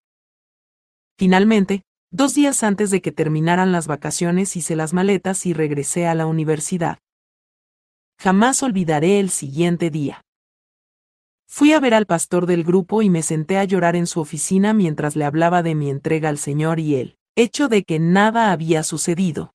Finalmente, 1.16 1.84
dos 2.10 2.34
días 2.34 2.64
antes 2.64 2.90
de 2.90 3.00
que 3.00 3.12
terminaran 3.12 3.70
las 3.70 3.86
vacaciones 3.86 4.56
hice 4.56 4.74
las 4.74 4.92
maletas 4.92 5.46
y 5.46 5.52
regresé 5.52 6.08
a 6.08 6.16
la 6.16 6.26
universidad. 6.26 6.98
Jamás 8.18 8.64
olvidaré 8.64 9.20
el 9.20 9.30
siguiente 9.30 9.90
día. 9.90 10.20
Fui 11.46 11.72
a 11.72 11.78
ver 11.78 11.94
al 11.94 12.06
pastor 12.06 12.46
del 12.46 12.64
grupo 12.64 13.02
y 13.02 13.08
me 13.08 13.22
senté 13.22 13.58
a 13.58 13.64
llorar 13.64 13.94
en 13.94 14.08
su 14.08 14.20
oficina 14.20 14.74
mientras 14.74 15.14
le 15.14 15.24
hablaba 15.24 15.62
de 15.62 15.76
mi 15.76 15.90
entrega 15.90 16.28
al 16.28 16.38
Señor 16.38 16.80
y 16.80 16.96
el 16.96 17.18
hecho 17.36 17.68
de 17.68 17.84
que 17.84 17.98
nada 17.98 18.52
había 18.52 18.82
sucedido. 18.82 19.54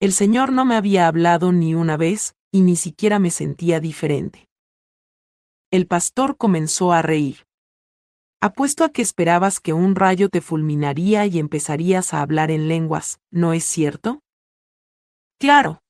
El 0.00 0.12
Señor 0.12 0.52
no 0.52 0.64
me 0.64 0.76
había 0.76 1.06
hablado 1.06 1.52
ni 1.52 1.74
una 1.74 1.96
vez, 1.96 2.34
y 2.50 2.60
ni 2.60 2.76
siquiera 2.76 3.18
me 3.18 3.30
sentía 3.30 3.80
diferente. 3.80 4.48
El 5.70 5.86
pastor 5.86 6.36
comenzó 6.36 6.92
a 6.92 7.02
reír. 7.02 7.46
Apuesto 8.40 8.84
a 8.84 8.90
que 8.90 9.02
esperabas 9.02 9.60
que 9.60 9.72
un 9.72 9.94
rayo 9.94 10.28
te 10.28 10.40
fulminaría 10.40 11.26
y 11.26 11.38
empezarías 11.38 12.12
a 12.12 12.20
hablar 12.20 12.50
en 12.50 12.68
lenguas, 12.68 13.18
¿no 13.30 13.52
es 13.52 13.64
cierto? 13.64 14.20
Claro, 15.38 15.80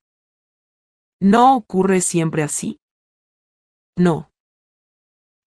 ¿No 1.24 1.56
ocurre 1.56 2.02
siempre 2.02 2.42
así? 2.42 2.80
No. 3.96 4.30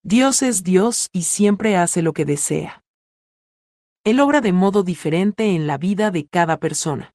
Dios 0.03 0.41
es 0.41 0.63
Dios 0.63 1.09
y 1.11 1.21
siempre 1.21 1.75
hace 1.75 2.01
lo 2.01 2.13
que 2.13 2.25
desea. 2.25 2.81
Él 4.07 4.21
obra 4.21 4.39
de 4.39 4.53
modo 4.53 4.83
diferente 4.83 5.53
en 5.53 5.67
la 5.67 5.77
vida 5.77 6.11
de 6.11 6.25
cada 6.25 6.61
persona. 6.61 7.13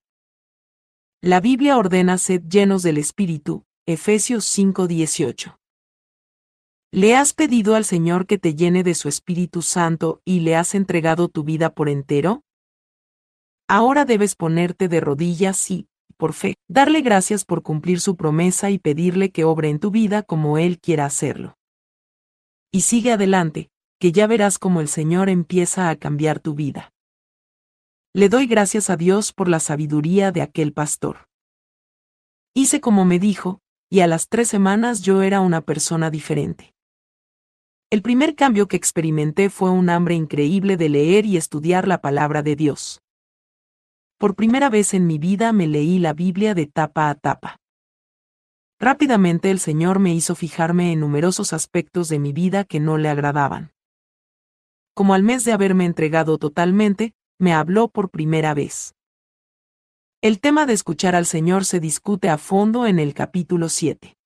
La 1.23 1.41
Biblia 1.41 1.79
ordena 1.79 2.19
sed 2.19 2.43
llenos 2.43 2.83
del 2.83 2.99
Espíritu, 2.99 3.65
Efesios 3.87 4.45
5:18. 4.45 5.57
¿Le 6.91 7.17
has 7.17 7.33
pedido 7.33 7.77
al 7.77 7.87
Señor 7.87 8.27
que 8.27 8.37
te 8.37 8.55
llene 8.55 8.83
de 8.83 8.95
su 8.95 9.09
Espíritu 9.09 9.63
Santo 9.63 10.21
y 10.27 10.41
le 10.41 10.55
has 10.55 10.75
entregado 10.75 11.29
tu 11.29 11.45
vida 11.45 11.73
por 11.73 11.89
entero? 11.89 12.43
Ahora 13.69 14.05
debes 14.05 14.35
ponerte 14.37 14.89
de 14.89 15.01
rodillas 15.01 15.71
y, 15.71 15.89
por 16.19 16.35
fe, 16.35 16.57
darle 16.69 17.01
gracias 17.01 17.47
por 17.47 17.63
cumplir 17.63 18.01
su 18.01 18.17
promesa 18.17 18.69
y 18.69 18.79
pedirle 18.79 19.31
que 19.31 19.45
obre 19.45 19.71
en 19.71 19.79
tu 19.79 19.91
vida 19.91 20.23
como 20.23 20.59
Él 20.59 20.79
quiera 20.79 21.07
hacerlo. 21.07 21.57
Y 22.71 22.83
sigue 22.83 23.13
adelante, 23.13 23.71
que 24.03 24.11
ya 24.11 24.27
verás 24.27 24.59
cómo 24.59 24.81
el 24.81 24.89
Señor 24.89 25.29
empieza 25.29 25.89
a 25.89 25.95
cambiar 25.95 26.41
tu 26.41 26.57
vida. 26.57 26.93
Le 28.13 28.29
doy 28.29 28.49
gracias 28.49 28.91
a 28.91 28.97
Dios 28.97 29.33
por 29.33 29.49
la 29.49 29.61
sabiduría 29.61 30.33
de 30.33 30.43
aquel 30.43 30.73
pastor. 30.73 31.29
Hice 32.53 32.81
como 32.81 33.05
me 33.05 33.21
dijo, 33.21 33.61
y 33.89 34.01
a 34.01 34.09
las 34.09 34.27
tres 34.27 34.49
semanas 34.49 35.03
yo 35.03 35.23
era 35.23 35.41
una 35.41 35.61
persona 35.61 36.11
diferente. 36.11 36.75
El 37.91 38.03
primer 38.03 38.35
cambio 38.35 38.67
que 38.67 38.77
experimenté 38.77 39.51
fue 39.51 39.71
un 39.71 39.89
hambre 39.89 40.17
increíble 40.17 40.77
de 40.77 40.89
leer 40.89 41.25
y 41.25 41.37
estudiar 41.37 41.87
la 41.87 42.01
palabra 42.01 42.43
de 42.43 42.57
Dios. 42.57 43.03
Por 44.19 44.35
primera 44.35 44.69
vez 44.69 44.95
en 44.95 45.07
mi 45.07 45.19
vida 45.19 45.53
me 45.53 45.69
leí 45.69 46.01
la 46.01 46.13
Biblia 46.13 46.57
de 46.57 46.67
tapa 46.67 47.09
a 47.09 47.15
tapa. 47.15 47.61
Rápidamente 48.81 49.53
el 49.53 49.61
Señor 49.61 50.01
me 50.01 50.13
hizo 50.13 50.35
fijarme 50.35 50.91
en 50.91 50.99
numerosos 50.99 51.53
aspectos 51.53 52.09
de 52.09 52.19
mi 52.19 52.33
vida 52.33 52.65
que 52.65 52.81
no 52.81 52.99
le 52.99 53.09
agradaban. 53.09 53.71
Como 54.95 55.15
al 55.15 55.23
mes 55.23 55.45
de 55.45 55.53
haberme 55.53 55.87
entregado 55.87 56.37
totalmente, 56.37 57.15
me 57.39 57.55
habló 57.55 57.89
por 57.89 58.11
primera 58.11 58.53
vez. 58.53 58.95
El 60.21 60.39
tema 60.39 60.67
de 60.67 60.75
escuchar 60.75 61.15
al 61.15 61.25
Señor 61.27 61.65
se 61.65 61.81
discute 61.81 62.29
a 62.29 62.37
fondo 62.37 62.87
en 62.87 62.99
el 62.99 63.15
capítulo 63.15 63.69
7. 63.69 64.17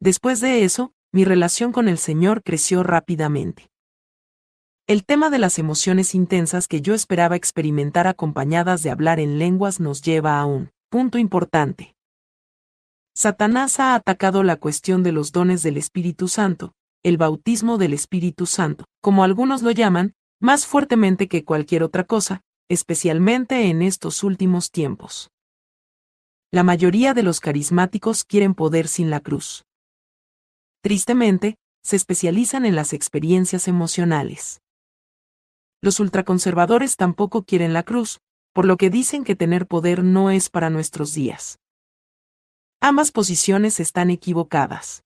Después 0.00 0.40
de 0.40 0.64
eso, 0.64 0.92
mi 1.12 1.24
relación 1.24 1.72
con 1.72 1.88
el 1.88 1.98
Señor 1.98 2.42
creció 2.42 2.82
rápidamente. 2.82 3.70
El 4.86 5.04
tema 5.04 5.30
de 5.30 5.38
las 5.38 5.58
emociones 5.58 6.14
intensas 6.14 6.68
que 6.68 6.80
yo 6.80 6.94
esperaba 6.94 7.34
experimentar 7.34 8.06
acompañadas 8.06 8.82
de 8.82 8.90
hablar 8.90 9.18
en 9.18 9.38
lenguas 9.38 9.80
nos 9.80 10.02
lleva 10.02 10.38
a 10.38 10.44
un 10.44 10.70
punto 10.90 11.18
importante. 11.18 11.94
Satanás 13.14 13.80
ha 13.80 13.94
atacado 13.94 14.42
la 14.42 14.56
cuestión 14.56 15.02
de 15.02 15.12
los 15.12 15.32
dones 15.32 15.62
del 15.62 15.76
Espíritu 15.76 16.28
Santo, 16.28 16.74
el 17.04 17.16
bautismo 17.16 17.78
del 17.78 17.94
Espíritu 17.94 18.46
Santo, 18.46 18.84
como 19.00 19.24
algunos 19.24 19.62
lo 19.62 19.70
llaman, 19.70 20.14
más 20.40 20.66
fuertemente 20.66 21.28
que 21.28 21.44
cualquier 21.44 21.82
otra 21.82 22.04
cosa, 22.04 22.42
especialmente 22.68 23.70
en 23.70 23.82
estos 23.82 24.22
últimos 24.22 24.70
tiempos. 24.70 25.30
la 26.50 26.62
mayoría 26.62 27.12
de 27.12 27.22
los 27.22 27.40
carismáticos 27.40 28.24
quieren 28.24 28.54
poder 28.54 28.88
sin 28.88 29.10
la 29.10 29.20
cruz. 29.20 29.64
Tristemente, 30.82 31.56
se 31.82 31.96
especializan 31.96 32.64
en 32.64 32.74
las 32.74 32.92
experiencias 32.92 33.68
emocionales. 33.68 34.62
Los 35.82 36.00
ultraconservadores 36.00 36.96
tampoco 36.96 37.44
quieren 37.44 37.72
la 37.72 37.82
cruz, 37.82 38.20
por 38.54 38.64
lo 38.64 38.76
que 38.76 38.90
dicen 38.90 39.24
que 39.24 39.36
tener 39.36 39.66
poder 39.66 40.02
no 40.02 40.30
es 40.30 40.48
para 40.48 40.70
nuestros 40.70 41.12
días. 41.12 41.58
Ambas 42.80 43.12
posiciones 43.12 43.78
están 43.78 44.10
equivocadas. 44.10 45.02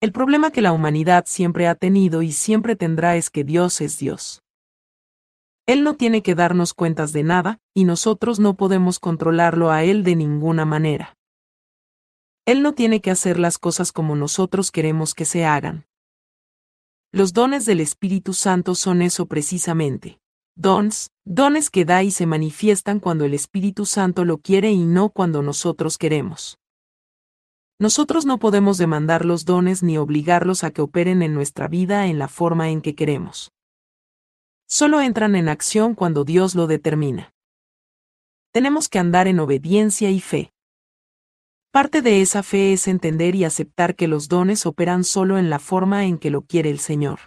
El 0.00 0.12
problema 0.12 0.50
que 0.50 0.60
la 0.60 0.72
humanidad 0.72 1.24
siempre 1.26 1.66
ha 1.66 1.74
tenido 1.74 2.22
y 2.22 2.32
siempre 2.32 2.76
tendrá 2.76 3.16
es 3.16 3.30
que 3.30 3.44
Dios 3.44 3.80
es 3.80 3.98
Dios. 3.98 4.42
Él 5.66 5.82
no 5.82 5.96
tiene 5.96 6.22
que 6.22 6.34
darnos 6.34 6.74
cuentas 6.74 7.12
de 7.12 7.22
nada, 7.22 7.58
y 7.72 7.84
nosotros 7.84 8.38
no 8.38 8.54
podemos 8.54 8.98
controlarlo 8.98 9.70
a 9.70 9.82
Él 9.82 10.04
de 10.04 10.14
ninguna 10.14 10.66
manera. 10.66 11.16
Él 12.44 12.60
no 12.62 12.74
tiene 12.74 13.00
que 13.00 13.10
hacer 13.10 13.38
las 13.38 13.58
cosas 13.58 13.90
como 13.90 14.14
nosotros 14.16 14.70
queremos 14.70 15.14
que 15.14 15.24
se 15.24 15.46
hagan. 15.46 15.86
Los 17.10 17.32
dones 17.32 17.64
del 17.64 17.80
Espíritu 17.80 18.34
Santo 18.34 18.74
son 18.74 19.00
eso 19.00 19.26
precisamente. 19.26 20.18
Dons, 20.56 21.10
dones 21.24 21.70
que 21.70 21.84
da 21.84 22.02
y 22.02 22.10
se 22.10 22.26
manifiestan 22.26 23.00
cuando 23.00 23.24
el 23.24 23.32
Espíritu 23.32 23.86
Santo 23.86 24.24
lo 24.24 24.38
quiere 24.38 24.70
y 24.72 24.84
no 24.84 25.08
cuando 25.08 25.42
nosotros 25.42 25.96
queremos. 25.96 26.58
Nosotros 27.84 28.24
no 28.24 28.38
podemos 28.38 28.78
demandar 28.78 29.26
los 29.26 29.44
dones 29.44 29.82
ni 29.82 29.98
obligarlos 29.98 30.64
a 30.64 30.70
que 30.70 30.80
operen 30.80 31.20
en 31.20 31.34
nuestra 31.34 31.68
vida 31.68 32.06
en 32.06 32.18
la 32.18 32.28
forma 32.28 32.70
en 32.70 32.80
que 32.80 32.94
queremos 32.94 33.52
solo 34.66 35.02
entran 35.02 35.36
en 35.36 35.50
acción 35.50 35.94
cuando 35.94 36.24
Dios 36.24 36.54
lo 36.54 36.66
determina. 36.66 37.34
Tenemos 38.52 38.88
que 38.88 38.98
andar 38.98 39.28
en 39.28 39.38
obediencia 39.38 40.10
y 40.10 40.18
fe. 40.18 40.50
Parte 41.72 42.00
de 42.00 42.22
esa 42.22 42.42
fe 42.42 42.72
es 42.72 42.88
entender 42.88 43.34
y 43.34 43.44
aceptar 43.44 43.96
que 43.96 44.08
los 44.08 44.28
dones 44.28 44.64
operan 44.64 45.04
solo 45.04 45.36
en 45.36 45.50
la 45.50 45.58
forma 45.58 46.06
en 46.06 46.16
que 46.16 46.30
lo 46.30 46.40
quiere 46.40 46.70
el 46.70 46.78
Señor. 46.78 47.20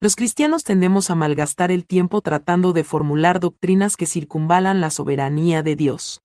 Los 0.00 0.16
cristianos 0.16 0.64
tendemos 0.64 1.08
a 1.08 1.14
malgastar 1.14 1.70
el 1.70 1.86
tiempo 1.86 2.20
tratando 2.20 2.72
de 2.72 2.82
formular 2.82 3.38
doctrinas 3.38 3.96
que 3.96 4.06
circunvalan 4.06 4.80
la 4.80 4.90
soberanía 4.90 5.62
de 5.62 5.76
Dios. 5.76 6.20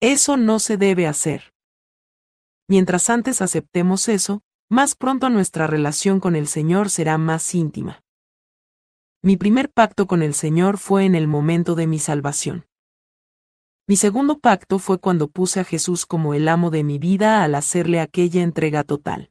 Eso 0.00 0.38
no 0.38 0.58
se 0.60 0.78
debe 0.78 1.06
hacer. 1.06 1.53
Mientras 2.68 3.10
antes 3.10 3.42
aceptemos 3.42 4.08
eso, 4.08 4.42
más 4.70 4.94
pronto 4.94 5.28
nuestra 5.28 5.66
relación 5.66 6.20
con 6.20 6.34
el 6.36 6.46
Señor 6.46 6.88
será 6.88 7.18
más 7.18 7.54
íntima. 7.54 8.02
Mi 9.22 9.36
primer 9.36 9.70
pacto 9.70 10.06
con 10.06 10.22
el 10.22 10.34
Señor 10.34 10.78
fue 10.78 11.04
en 11.04 11.14
el 11.14 11.28
momento 11.28 11.74
de 11.74 11.86
mi 11.86 11.98
salvación. 11.98 12.66
Mi 13.86 13.96
segundo 13.96 14.38
pacto 14.38 14.78
fue 14.78 14.98
cuando 14.98 15.28
puse 15.28 15.60
a 15.60 15.64
Jesús 15.64 16.06
como 16.06 16.32
el 16.32 16.48
amo 16.48 16.70
de 16.70 16.84
mi 16.84 16.98
vida 16.98 17.44
al 17.44 17.54
hacerle 17.54 18.00
aquella 18.00 18.42
entrega 18.42 18.82
total. 18.82 19.30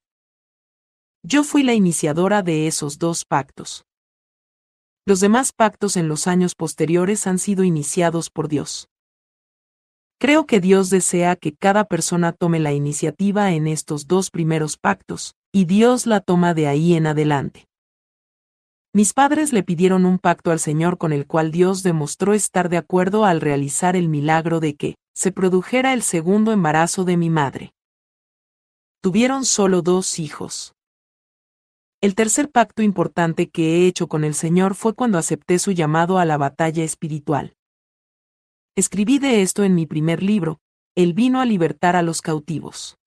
Yo 1.23 1.43
fui 1.43 1.63
la 1.63 1.73
iniciadora 1.73 2.43
de 2.43 2.67
esos 2.67 2.99
dos 2.99 3.25
pactos. 3.25 3.85
Los 5.05 5.19
demás 5.19 5.51
pactos 5.53 5.97
en 5.97 6.07
los 6.07 6.27
años 6.27 6.53
posteriores 6.53 7.25
han 7.25 7.39
sido 7.39 7.63
iniciados 7.63 8.29
por 8.29 8.47
Dios. 8.47 8.89
Creo 10.23 10.45
que 10.45 10.61
Dios 10.61 10.89
desea 10.89 11.35
que 11.35 11.53
cada 11.53 11.83
persona 11.83 12.31
tome 12.31 12.61
la 12.61 12.71
iniciativa 12.71 13.51
en 13.51 13.67
estos 13.67 14.07
dos 14.07 14.31
primeros 14.31 14.77
pactos, 14.77 15.35
y 15.51 15.65
Dios 15.65 16.05
la 16.05 16.21
toma 16.21 16.53
de 16.53 16.67
ahí 16.67 16.93
en 16.93 17.07
adelante. 17.07 17.67
Mis 18.93 19.11
padres 19.11 19.51
le 19.51 19.63
pidieron 19.63 20.05
un 20.05 20.19
pacto 20.19 20.51
al 20.51 20.61
Señor 20.61 20.97
con 20.97 21.11
el 21.11 21.27
cual 21.27 21.51
Dios 21.51 21.83
demostró 21.83 22.33
estar 22.33 22.69
de 22.69 22.77
acuerdo 22.77 23.25
al 23.25 23.41
realizar 23.41 23.97
el 23.97 24.07
milagro 24.07 24.61
de 24.61 24.75
que 24.75 24.95
se 25.13 25.33
produjera 25.33 25.91
el 25.91 26.01
segundo 26.01 26.53
embarazo 26.53 27.03
de 27.03 27.17
mi 27.17 27.29
madre. 27.29 27.73
Tuvieron 29.01 29.43
solo 29.43 29.81
dos 29.81 30.19
hijos. 30.19 30.73
El 31.99 32.15
tercer 32.15 32.49
pacto 32.49 32.81
importante 32.81 33.49
que 33.49 33.75
he 33.75 33.87
hecho 33.87 34.07
con 34.07 34.23
el 34.23 34.35
Señor 34.35 34.75
fue 34.75 34.93
cuando 34.93 35.17
acepté 35.17 35.59
su 35.59 35.73
llamado 35.73 36.17
a 36.17 36.23
la 36.23 36.37
batalla 36.37 36.85
espiritual. 36.85 37.57
Escribí 38.75 39.19
de 39.19 39.43
esto 39.43 39.63
en 39.63 39.75
mi 39.75 39.85
primer 39.85 40.23
libro, 40.23 40.59
Él 40.95 41.13
vino 41.13 41.39
a 41.39 41.45
libertar 41.45 41.95
a 41.95 42.01
los 42.01 42.23
cautivos. 42.23 42.97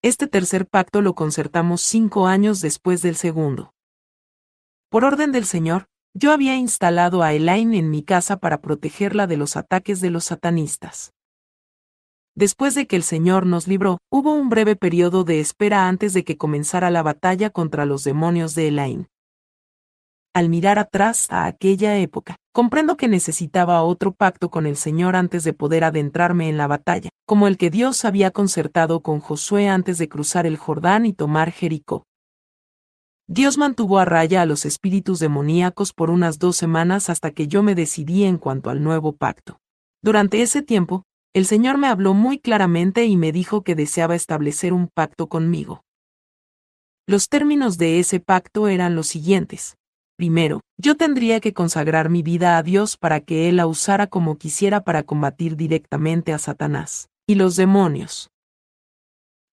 Este 0.00 0.28
tercer 0.28 0.66
pacto 0.66 1.02
lo 1.02 1.14
concertamos 1.14 1.82
cinco 1.82 2.26
años 2.26 2.62
después 2.62 3.02
del 3.02 3.16
segundo. 3.16 3.74
Por 4.88 5.04
orden 5.04 5.30
del 5.30 5.44
Señor, 5.44 5.88
yo 6.14 6.32
había 6.32 6.56
instalado 6.56 7.22
a 7.22 7.34
Elaine 7.34 7.76
en 7.76 7.90
mi 7.90 8.02
casa 8.02 8.38
para 8.38 8.62
protegerla 8.62 9.26
de 9.26 9.36
los 9.36 9.58
ataques 9.58 10.00
de 10.00 10.08
los 10.08 10.24
satanistas. 10.24 11.12
Después 12.34 12.74
de 12.74 12.86
que 12.86 12.96
el 12.96 13.02
Señor 13.02 13.44
nos 13.44 13.68
libró, 13.68 13.98
hubo 14.10 14.32
un 14.32 14.48
breve 14.48 14.74
periodo 14.74 15.24
de 15.24 15.40
espera 15.40 15.86
antes 15.86 16.14
de 16.14 16.24
que 16.24 16.38
comenzara 16.38 16.90
la 16.90 17.02
batalla 17.02 17.50
contra 17.50 17.84
los 17.84 18.04
demonios 18.04 18.54
de 18.54 18.68
Elaine. 18.68 19.08
Al 20.36 20.50
mirar 20.50 20.78
atrás 20.78 21.28
a 21.30 21.46
aquella 21.46 21.96
época, 21.96 22.36
comprendo 22.52 22.98
que 22.98 23.08
necesitaba 23.08 23.82
otro 23.82 24.12
pacto 24.12 24.50
con 24.50 24.66
el 24.66 24.76
Señor 24.76 25.16
antes 25.16 25.44
de 25.44 25.54
poder 25.54 25.82
adentrarme 25.82 26.50
en 26.50 26.58
la 26.58 26.66
batalla, 26.66 27.08
como 27.24 27.48
el 27.48 27.56
que 27.56 27.70
Dios 27.70 28.04
había 28.04 28.30
concertado 28.30 29.00
con 29.00 29.20
Josué 29.20 29.70
antes 29.70 29.96
de 29.96 30.10
cruzar 30.10 30.44
el 30.44 30.58
Jordán 30.58 31.06
y 31.06 31.14
tomar 31.14 31.52
Jericó. 31.52 32.04
Dios 33.26 33.56
mantuvo 33.56 33.98
a 33.98 34.04
raya 34.04 34.42
a 34.42 34.44
los 34.44 34.66
espíritus 34.66 35.20
demoníacos 35.20 35.94
por 35.94 36.10
unas 36.10 36.38
dos 36.38 36.54
semanas 36.54 37.08
hasta 37.08 37.30
que 37.30 37.48
yo 37.48 37.62
me 37.62 37.74
decidí 37.74 38.24
en 38.24 38.36
cuanto 38.36 38.68
al 38.68 38.84
nuevo 38.84 39.12
pacto. 39.12 39.58
Durante 40.02 40.42
ese 40.42 40.60
tiempo, 40.60 41.04
el 41.32 41.46
Señor 41.46 41.78
me 41.78 41.86
habló 41.86 42.12
muy 42.12 42.40
claramente 42.40 43.06
y 43.06 43.16
me 43.16 43.32
dijo 43.32 43.62
que 43.62 43.74
deseaba 43.74 44.14
establecer 44.14 44.74
un 44.74 44.88
pacto 44.88 45.28
conmigo. 45.28 45.80
Los 47.06 47.30
términos 47.30 47.78
de 47.78 48.00
ese 48.00 48.20
pacto 48.20 48.68
eran 48.68 48.94
los 48.96 49.06
siguientes. 49.06 49.78
Primero, 50.16 50.62
yo 50.78 50.96
tendría 50.96 51.40
que 51.40 51.52
consagrar 51.52 52.08
mi 52.08 52.22
vida 52.22 52.56
a 52.56 52.62
Dios 52.62 52.96
para 52.96 53.20
que 53.20 53.48
Él 53.48 53.56
la 53.56 53.66
usara 53.66 54.06
como 54.06 54.38
quisiera 54.38 54.82
para 54.82 55.02
combatir 55.02 55.56
directamente 55.56 56.32
a 56.32 56.38
Satanás 56.38 57.10
y 57.26 57.34
los 57.34 57.56
demonios. 57.56 58.30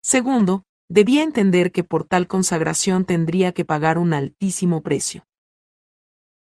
Segundo, 0.02 0.63
debía 0.89 1.23
entender 1.23 1.71
que 1.71 1.84
por 1.84 2.06
tal 2.06 2.28
consagración 2.28 3.04
tendría 3.04 3.52
que 3.52 3.65
pagar 3.65 3.97
un 3.97 4.13
altísimo 4.13 4.82
precio. 4.82 5.26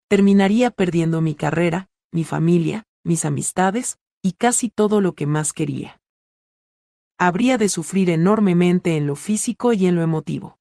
Terminaría 0.07 0.69
perdiendo 0.69 1.21
mi 1.21 1.33
carrera, 1.33 1.89
mi 2.11 2.23
familia, 2.23 2.83
mis 3.03 3.25
amistades, 3.25 3.97
y 4.21 4.33
casi 4.33 4.69
todo 4.69 5.01
lo 5.01 5.15
que 5.15 5.25
más 5.25 5.53
quería. 5.53 5.99
Habría 7.17 7.57
de 7.57 7.69
sufrir 7.69 8.09
enormemente 8.09 8.97
en 8.97 9.07
lo 9.07 9.15
físico 9.15 9.73
y 9.73 9.87
en 9.87 9.95
lo 9.95 10.01
emotivo. 10.01 10.59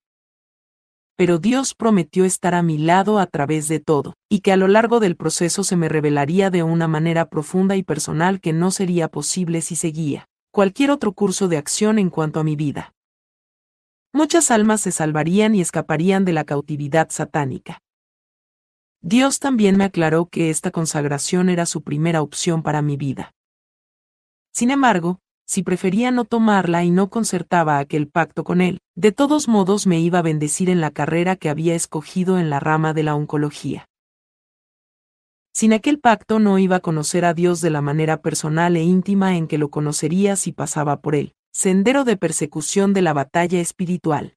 Pero 1.21 1.39
Dios 1.39 1.75
prometió 1.75 2.25
estar 2.25 2.55
a 2.55 2.63
mi 2.63 2.79
lado 2.79 3.19
a 3.19 3.27
través 3.27 3.69
de 3.69 3.79
todo, 3.79 4.15
y 4.31 4.41
que 4.41 4.53
a 4.53 4.57
lo 4.57 4.69
largo 4.69 5.01
del 5.01 5.17
proceso 5.17 5.65
se 5.65 5.77
me 5.77 5.91
revelaría 5.91 6.49
de 6.49 6.63
una 6.63 6.89
manera 6.89 7.29
profunda 7.29 7.77
y 7.77 7.83
personal 7.83 8.41
que 8.41 8.55
no 8.55 8.71
sería 8.71 9.09
posible 9.09 9.61
si 9.61 9.77
seguía 9.77 10.25
cualquier 10.51 10.91
otro 10.91 11.13
curso 11.13 11.47
de 11.47 11.59
acción 11.59 11.99
en 11.99 12.09
cuanto 12.09 12.41
a 12.41 12.45
mi 12.45 12.57
vida 12.57 12.95
muchas 14.15 14.51
almas 14.51 14.81
se 14.81 14.93
salvarían 14.93 15.55
y 15.55 15.61
escaparían 15.61 16.25
de 16.25 16.33
la 16.33 16.45
cautividad 16.45 17.11
satánica. 17.11 17.83
Dios 19.03 19.41
también 19.41 19.77
me 19.77 19.85
aclaró 19.85 20.25
que 20.25 20.49
esta 20.49 20.71
consagración 20.71 21.51
era 21.51 21.67
su 21.67 21.83
primera 21.83 22.23
opción 22.23 22.63
para 22.63 22.81
mi 22.81 22.97
vida. 22.97 23.35
Sin 24.55 24.71
embargo, 24.71 25.21
si 25.51 25.65
prefería 25.65 26.13
no 26.13 26.25
tomarla 26.25 26.85
y 26.85 26.93
no 26.93 27.11
concertaba 27.11 27.81
aquel 27.81 28.07
pacto 28.07 28.45
con 28.45 28.61
él, 28.61 28.79
de 28.95 29.11
todos 29.11 29.49
modos 29.49 29.85
me 29.85 29.99
iba 29.99 30.21
a 30.21 30.23
bendecir 30.23 30.71
en 30.71 30.81
la 30.81 30.93
carrera 30.93 31.35
que 31.35 31.49
había 31.49 31.75
escogido 31.75 32.39
en 32.39 32.51
la 32.51 32.61
rama 32.61 32.95
de 32.95 33.03
la 33.03 33.17
oncología. 33.17 33.89
Sin 35.53 35.73
aquel 35.73 35.99
pacto 35.99 36.39
no 36.39 36.61
iba 36.61 36.77
a 36.77 36.81
conocer 36.81 37.25
a 37.25 37.35
Dios 37.35 37.61
de 37.63 37.71
la 37.71 37.81
manera 37.81 38.23
personal 38.23 38.77
e 38.77 38.85
íntima 38.85 39.37
en 39.37 39.49
que 39.49 39.59
lo 39.59 39.71
conocería 39.71 40.37
si 40.37 40.53
pasaba 40.53 41.01
por 41.01 41.17
él. 41.17 41.35
Sendero 41.53 42.05
de 42.05 42.17
persecución 42.17 42.93
de 42.93 43.03
la 43.03 43.13
batalla 43.13 43.61
espiritual. 43.61 44.37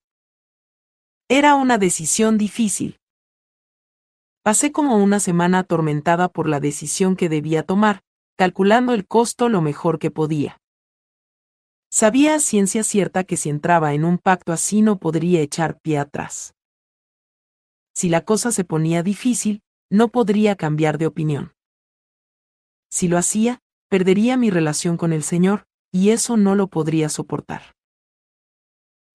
Era 1.30 1.54
una 1.54 1.78
decisión 1.78 2.40
difícil. 2.40 2.98
Pasé 4.42 4.72
como 4.72 4.98
una 4.98 5.20
semana 5.20 5.60
atormentada 5.60 6.28
por 6.28 6.50
la 6.50 6.60
decisión 6.60 7.16
que 7.16 7.30
debía 7.30 7.62
tomar, 7.62 8.02
calculando 8.36 8.96
el 8.96 9.06
costo 9.06 9.48
lo 9.48 9.62
mejor 9.62 10.00
que 10.00 10.10
podía. 10.10 10.58
Sabía 11.96 12.34
a 12.34 12.40
ciencia 12.40 12.82
cierta 12.82 13.24
que 13.24 13.38
si 13.38 13.52
entraba 13.52 13.94
en 13.94 14.04
un 14.04 14.18
pacto 14.18 14.52
así 14.52 14.82
no 14.82 14.98
podría 14.98 15.42
echar 15.42 15.80
pie 15.80 16.00
atrás. 16.00 16.56
Si 17.94 18.10
la 18.10 18.26
cosa 18.26 18.52
se 18.52 18.64
ponía 18.64 19.04
difícil, 19.04 19.62
no 19.92 20.08
podría 20.08 20.56
cambiar 20.56 20.98
de 20.98 21.06
opinión. 21.06 21.54
Si 22.90 23.08
lo 23.08 23.20
hacía, 23.20 23.60
perdería 23.90 24.38
mi 24.38 24.50
relación 24.50 24.98
con 24.98 25.14
el 25.14 25.22
Señor, 25.22 25.68
y 25.92 26.10
eso 26.10 26.36
no 26.36 26.56
lo 26.56 26.68
podría 26.68 27.10
soportar. 27.10 27.76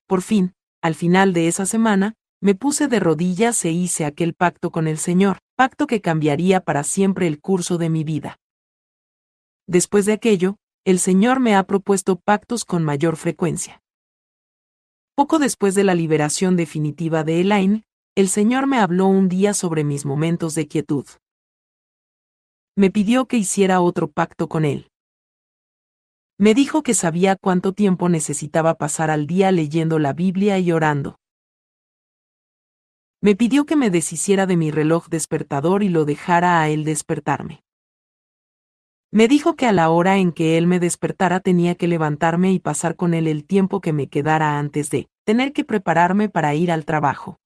Por 0.06 0.22
fin, 0.22 0.54
al 0.80 0.94
final 0.94 1.32
de 1.32 1.48
esa 1.48 1.66
semana, 1.66 2.14
me 2.40 2.54
puse 2.54 2.86
de 2.86 3.00
rodillas 3.00 3.64
e 3.64 3.72
hice 3.72 4.04
aquel 4.04 4.34
pacto 4.34 4.70
con 4.70 4.86
el 4.86 4.98
Señor, 4.98 5.38
pacto 5.56 5.88
que 5.88 6.00
cambiaría 6.00 6.60
para 6.60 6.84
siempre 6.84 7.26
el 7.26 7.40
curso 7.40 7.76
de 7.76 7.90
mi 7.90 8.04
vida. 8.04 8.36
Después 9.66 10.06
de 10.06 10.12
aquello, 10.12 10.58
el 10.88 10.98
Señor 10.98 11.38
me 11.38 11.54
ha 11.54 11.64
propuesto 11.64 12.18
pactos 12.18 12.64
con 12.64 12.82
mayor 12.82 13.16
frecuencia. 13.18 13.82
Poco 15.14 15.38
después 15.38 15.74
de 15.74 15.84
la 15.84 15.94
liberación 15.94 16.56
definitiva 16.56 17.24
de 17.24 17.42
Elaine, 17.42 17.84
el 18.14 18.30
Señor 18.30 18.66
me 18.66 18.78
habló 18.78 19.06
un 19.06 19.28
día 19.28 19.52
sobre 19.52 19.84
mis 19.84 20.06
momentos 20.06 20.54
de 20.54 20.66
quietud. 20.66 21.04
Me 22.74 22.90
pidió 22.90 23.26
que 23.26 23.36
hiciera 23.36 23.82
otro 23.82 24.10
pacto 24.10 24.48
con 24.48 24.64
él. 24.64 24.90
Me 26.38 26.54
dijo 26.54 26.82
que 26.82 26.94
sabía 26.94 27.36
cuánto 27.36 27.74
tiempo 27.74 28.08
necesitaba 28.08 28.76
pasar 28.76 29.10
al 29.10 29.26
día 29.26 29.52
leyendo 29.52 29.98
la 29.98 30.14
Biblia 30.14 30.58
y 30.58 30.72
orando. 30.72 31.18
Me 33.20 33.36
pidió 33.36 33.66
que 33.66 33.76
me 33.76 33.90
deshiciera 33.90 34.46
de 34.46 34.56
mi 34.56 34.70
reloj 34.70 35.08
despertador 35.08 35.82
y 35.82 35.90
lo 35.90 36.06
dejara 36.06 36.62
a 36.62 36.70
él 36.70 36.84
despertarme. 36.84 37.62
Me 39.10 39.26
dijo 39.26 39.56
que 39.56 39.66
a 39.66 39.72
la 39.72 39.88
hora 39.88 40.18
en 40.18 40.32
que 40.32 40.58
él 40.58 40.66
me 40.66 40.80
despertara 40.80 41.40
tenía 41.40 41.74
que 41.74 41.88
levantarme 41.88 42.52
y 42.52 42.58
pasar 42.58 42.94
con 42.94 43.14
él 43.14 43.26
el 43.26 43.46
tiempo 43.46 43.80
que 43.80 43.94
me 43.94 44.08
quedara 44.08 44.58
antes 44.58 44.90
de 44.90 45.08
tener 45.24 45.52
que 45.52 45.64
prepararme 45.64 46.28
para 46.28 46.54
ir 46.54 46.70
al 46.70 46.84
trabajo. 46.84 47.40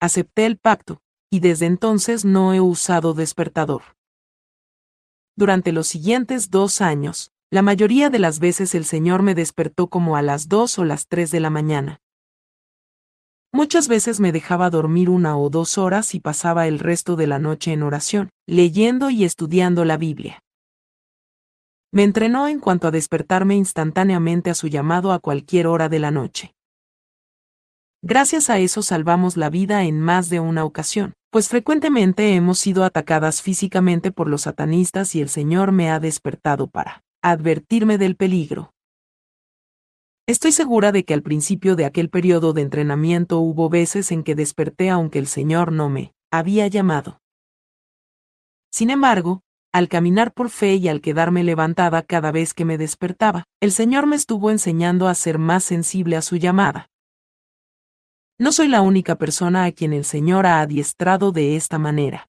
Acepté 0.00 0.46
el 0.46 0.58
pacto, 0.58 1.00
y 1.30 1.40
desde 1.40 1.66
entonces 1.66 2.24
no 2.24 2.52
he 2.52 2.60
usado 2.60 3.14
despertador. 3.14 3.82
Durante 5.36 5.70
los 5.70 5.86
siguientes 5.86 6.50
dos 6.50 6.80
años, 6.80 7.32
la 7.50 7.62
mayoría 7.62 8.10
de 8.10 8.18
las 8.18 8.40
veces 8.40 8.74
el 8.74 8.84
Señor 8.84 9.22
me 9.22 9.36
despertó 9.36 9.88
como 9.88 10.16
a 10.16 10.22
las 10.22 10.48
dos 10.48 10.78
o 10.78 10.84
las 10.84 11.06
tres 11.06 11.30
de 11.30 11.40
la 11.40 11.50
mañana. 11.50 12.00
Muchas 13.52 13.88
veces 13.88 14.20
me 14.20 14.30
dejaba 14.30 14.68
dormir 14.68 15.08
una 15.08 15.38
o 15.38 15.48
dos 15.48 15.78
horas 15.78 16.14
y 16.14 16.20
pasaba 16.20 16.66
el 16.66 16.78
resto 16.78 17.16
de 17.16 17.26
la 17.26 17.38
noche 17.38 17.72
en 17.72 17.82
oración, 17.82 18.28
leyendo 18.46 19.08
y 19.08 19.24
estudiando 19.24 19.84
la 19.86 19.96
Biblia. 19.96 20.42
Me 21.90 22.02
entrenó 22.02 22.48
en 22.48 22.60
cuanto 22.60 22.88
a 22.88 22.90
despertarme 22.90 23.56
instantáneamente 23.56 24.50
a 24.50 24.54
su 24.54 24.68
llamado 24.68 25.12
a 25.12 25.18
cualquier 25.18 25.66
hora 25.66 25.88
de 25.88 25.98
la 25.98 26.10
noche. 26.10 26.54
Gracias 28.02 28.50
a 28.50 28.58
eso 28.58 28.82
salvamos 28.82 29.38
la 29.38 29.48
vida 29.48 29.82
en 29.84 29.98
más 29.98 30.28
de 30.28 30.40
una 30.40 30.64
ocasión, 30.64 31.14
pues 31.30 31.48
frecuentemente 31.48 32.34
hemos 32.34 32.58
sido 32.58 32.84
atacadas 32.84 33.40
físicamente 33.40 34.12
por 34.12 34.28
los 34.28 34.42
satanistas 34.42 35.14
y 35.14 35.22
el 35.22 35.30
Señor 35.30 35.72
me 35.72 35.90
ha 35.90 35.98
despertado 35.98 36.68
para 36.68 37.02
advertirme 37.22 37.96
del 37.96 38.14
peligro. 38.14 38.72
Estoy 40.28 40.52
segura 40.52 40.92
de 40.92 41.06
que 41.06 41.14
al 41.14 41.22
principio 41.22 41.74
de 41.74 41.86
aquel 41.86 42.10
periodo 42.10 42.52
de 42.52 42.60
entrenamiento 42.60 43.38
hubo 43.38 43.70
veces 43.70 44.12
en 44.12 44.22
que 44.22 44.34
desperté 44.34 44.90
aunque 44.90 45.18
el 45.18 45.26
Señor 45.26 45.72
no 45.72 45.88
me 45.88 46.12
había 46.30 46.66
llamado. 46.66 47.22
Sin 48.70 48.90
embargo, 48.90 49.40
al 49.72 49.88
caminar 49.88 50.34
por 50.34 50.50
fe 50.50 50.74
y 50.74 50.88
al 50.88 51.00
quedarme 51.00 51.44
levantada 51.44 52.02
cada 52.02 52.30
vez 52.30 52.52
que 52.52 52.66
me 52.66 52.76
despertaba, 52.76 53.44
el 53.62 53.72
Señor 53.72 54.06
me 54.06 54.16
estuvo 54.16 54.50
enseñando 54.50 55.08
a 55.08 55.14
ser 55.14 55.38
más 55.38 55.64
sensible 55.64 56.14
a 56.14 56.20
su 56.20 56.36
llamada. 56.36 56.90
No 58.38 58.52
soy 58.52 58.68
la 58.68 58.82
única 58.82 59.16
persona 59.16 59.64
a 59.64 59.72
quien 59.72 59.94
el 59.94 60.04
Señor 60.04 60.44
ha 60.44 60.60
adiestrado 60.60 61.32
de 61.32 61.56
esta 61.56 61.78
manera. 61.78 62.28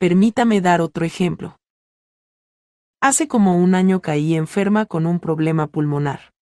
Permítame 0.00 0.60
dar 0.60 0.80
otro 0.80 1.06
ejemplo. 1.06 1.56
Hace 3.00 3.28
como 3.28 3.56
un 3.56 3.76
año 3.76 4.02
caí 4.02 4.34
enferma 4.34 4.86
con 4.86 5.06
un 5.06 5.20
problema 5.20 5.68
pulmonar. 5.68 6.32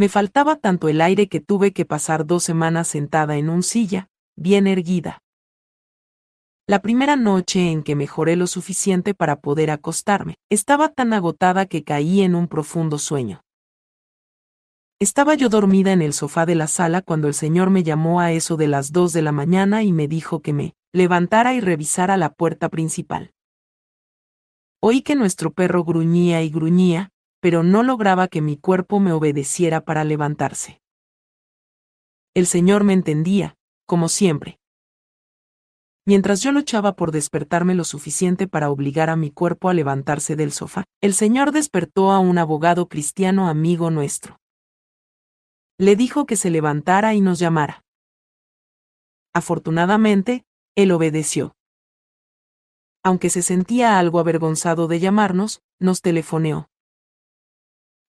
Me 0.00 0.08
faltaba 0.08 0.56
tanto 0.56 0.88
el 0.88 1.02
aire 1.02 1.28
que 1.28 1.40
tuve 1.40 1.74
que 1.74 1.84
pasar 1.84 2.24
dos 2.24 2.42
semanas 2.42 2.88
sentada 2.88 3.36
en 3.36 3.50
un 3.50 3.62
silla, 3.62 4.08
bien 4.34 4.66
erguida. 4.66 5.22
La 6.66 6.80
primera 6.80 7.16
noche 7.16 7.70
en 7.70 7.82
que 7.82 7.96
mejoré 7.96 8.34
lo 8.34 8.46
suficiente 8.46 9.12
para 9.12 9.42
poder 9.42 9.70
acostarme, 9.70 10.36
estaba 10.48 10.88
tan 10.88 11.12
agotada 11.12 11.66
que 11.66 11.84
caí 11.84 12.22
en 12.22 12.34
un 12.34 12.48
profundo 12.48 12.96
sueño. 12.96 13.42
Estaba 15.00 15.34
yo 15.34 15.50
dormida 15.50 15.92
en 15.92 16.00
el 16.00 16.14
sofá 16.14 16.46
de 16.46 16.54
la 16.54 16.66
sala 16.66 17.02
cuando 17.02 17.28
el 17.28 17.34
señor 17.34 17.68
me 17.68 17.82
llamó 17.82 18.20
a 18.20 18.32
eso 18.32 18.56
de 18.56 18.68
las 18.68 18.92
dos 18.92 19.12
de 19.12 19.20
la 19.20 19.32
mañana 19.32 19.82
y 19.82 19.92
me 19.92 20.08
dijo 20.08 20.40
que 20.40 20.54
me 20.54 20.72
levantara 20.94 21.52
y 21.52 21.60
revisara 21.60 22.16
la 22.16 22.32
puerta 22.32 22.70
principal. 22.70 23.34
Oí 24.80 25.02
que 25.02 25.14
nuestro 25.14 25.52
perro 25.52 25.84
gruñía 25.84 26.42
y 26.42 26.48
gruñía, 26.48 27.12
pero 27.40 27.62
no 27.62 27.82
lograba 27.82 28.28
que 28.28 28.40
mi 28.40 28.56
cuerpo 28.56 29.00
me 29.00 29.12
obedeciera 29.12 29.80
para 29.80 30.04
levantarse. 30.04 30.80
El 32.34 32.46
Señor 32.46 32.84
me 32.84 32.92
entendía, 32.92 33.56
como 33.86 34.08
siempre. 34.08 34.60
Mientras 36.06 36.42
yo 36.42 36.52
luchaba 36.52 36.96
por 36.96 37.12
despertarme 37.12 37.74
lo 37.74 37.84
suficiente 37.84 38.48
para 38.48 38.70
obligar 38.70 39.10
a 39.10 39.16
mi 39.16 39.30
cuerpo 39.30 39.68
a 39.68 39.74
levantarse 39.74 40.36
del 40.36 40.52
sofá, 40.52 40.84
el 41.00 41.14
Señor 41.14 41.52
despertó 41.52 42.10
a 42.10 42.18
un 42.18 42.38
abogado 42.38 42.88
cristiano 42.88 43.48
amigo 43.48 43.90
nuestro. 43.90 44.40
Le 45.78 45.96
dijo 45.96 46.26
que 46.26 46.36
se 46.36 46.50
levantara 46.50 47.14
y 47.14 47.20
nos 47.20 47.38
llamara. 47.38 47.84
Afortunadamente, 49.34 50.44
él 50.74 50.92
obedeció. 50.92 51.54
Aunque 53.02 53.30
se 53.30 53.42
sentía 53.42 53.98
algo 53.98 54.18
avergonzado 54.18 54.88
de 54.88 55.00
llamarnos, 55.00 55.62
nos 55.78 56.02
telefoneó. 56.02 56.69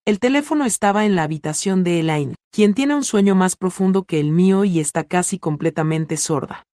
El 0.03 0.19
teléfono 0.19 0.65
estaba 0.65 1.05
en 1.05 1.15
la 1.15 1.21
habitación 1.21 1.83
de 1.83 1.99
Elaine, 1.99 2.33
quien 2.51 2.73
tiene 2.73 2.95
un 2.95 3.03
sueño 3.03 3.35
más 3.35 3.55
profundo 3.55 4.03
que 4.03 4.19
el 4.19 4.31
mío 4.31 4.63
y 4.63 4.79
está 4.79 5.03
casi 5.03 5.37
completamente 5.37 6.17
sorda. 6.17 6.65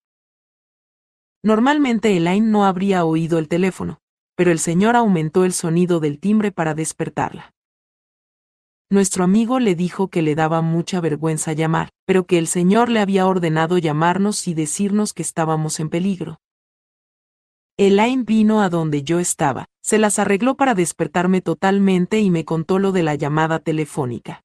Normalmente 1.43 2.17
Elaine 2.17 2.51
no 2.51 2.65
habría 2.65 3.05
oído 3.05 3.39
el 3.39 3.49
teléfono, 3.49 3.99
pero 4.35 4.51
el 4.51 4.59
señor 4.59 4.97
aumentó 4.97 5.45
el 5.45 5.53
sonido 5.53 6.01
del 6.01 6.21
timbre 6.21 6.53
para 6.53 6.75
despertarla. 6.75 7.53
Nuestro 8.91 9.25
amigo 9.25 9.61
le 9.61 9.75
dijo 9.75 10.09
que 10.09 10.23
le 10.23 10.35
daba 10.35 10.63
mucha 10.63 11.03
vergüenza 11.03 11.53
llamar, 11.53 11.91
pero 12.07 12.25
que 12.25 12.39
el 12.39 12.47
señor 12.47 12.89
le 12.89 13.01
había 13.01 13.27
ordenado 13.27 13.77
llamarnos 13.77 14.49
y 14.49 14.55
decirnos 14.55 15.13
que 15.13 15.21
estábamos 15.21 15.81
en 15.81 15.91
peligro. 15.91 16.41
Elaine 17.77 18.25
vino 18.25 18.63
a 18.63 18.71
donde 18.71 19.03
yo 19.03 19.21
estaba, 19.21 19.67
se 19.89 19.97
las 19.97 20.19
arregló 20.19 20.55
para 20.55 20.75
despertarme 20.75 21.41
totalmente 21.41 22.21
y 22.21 22.29
me 22.29 22.45
contó 22.45 22.79
lo 22.79 22.93
de 22.93 23.03
la 23.03 23.15
llamada 23.15 23.59
telefónica. 23.59 24.45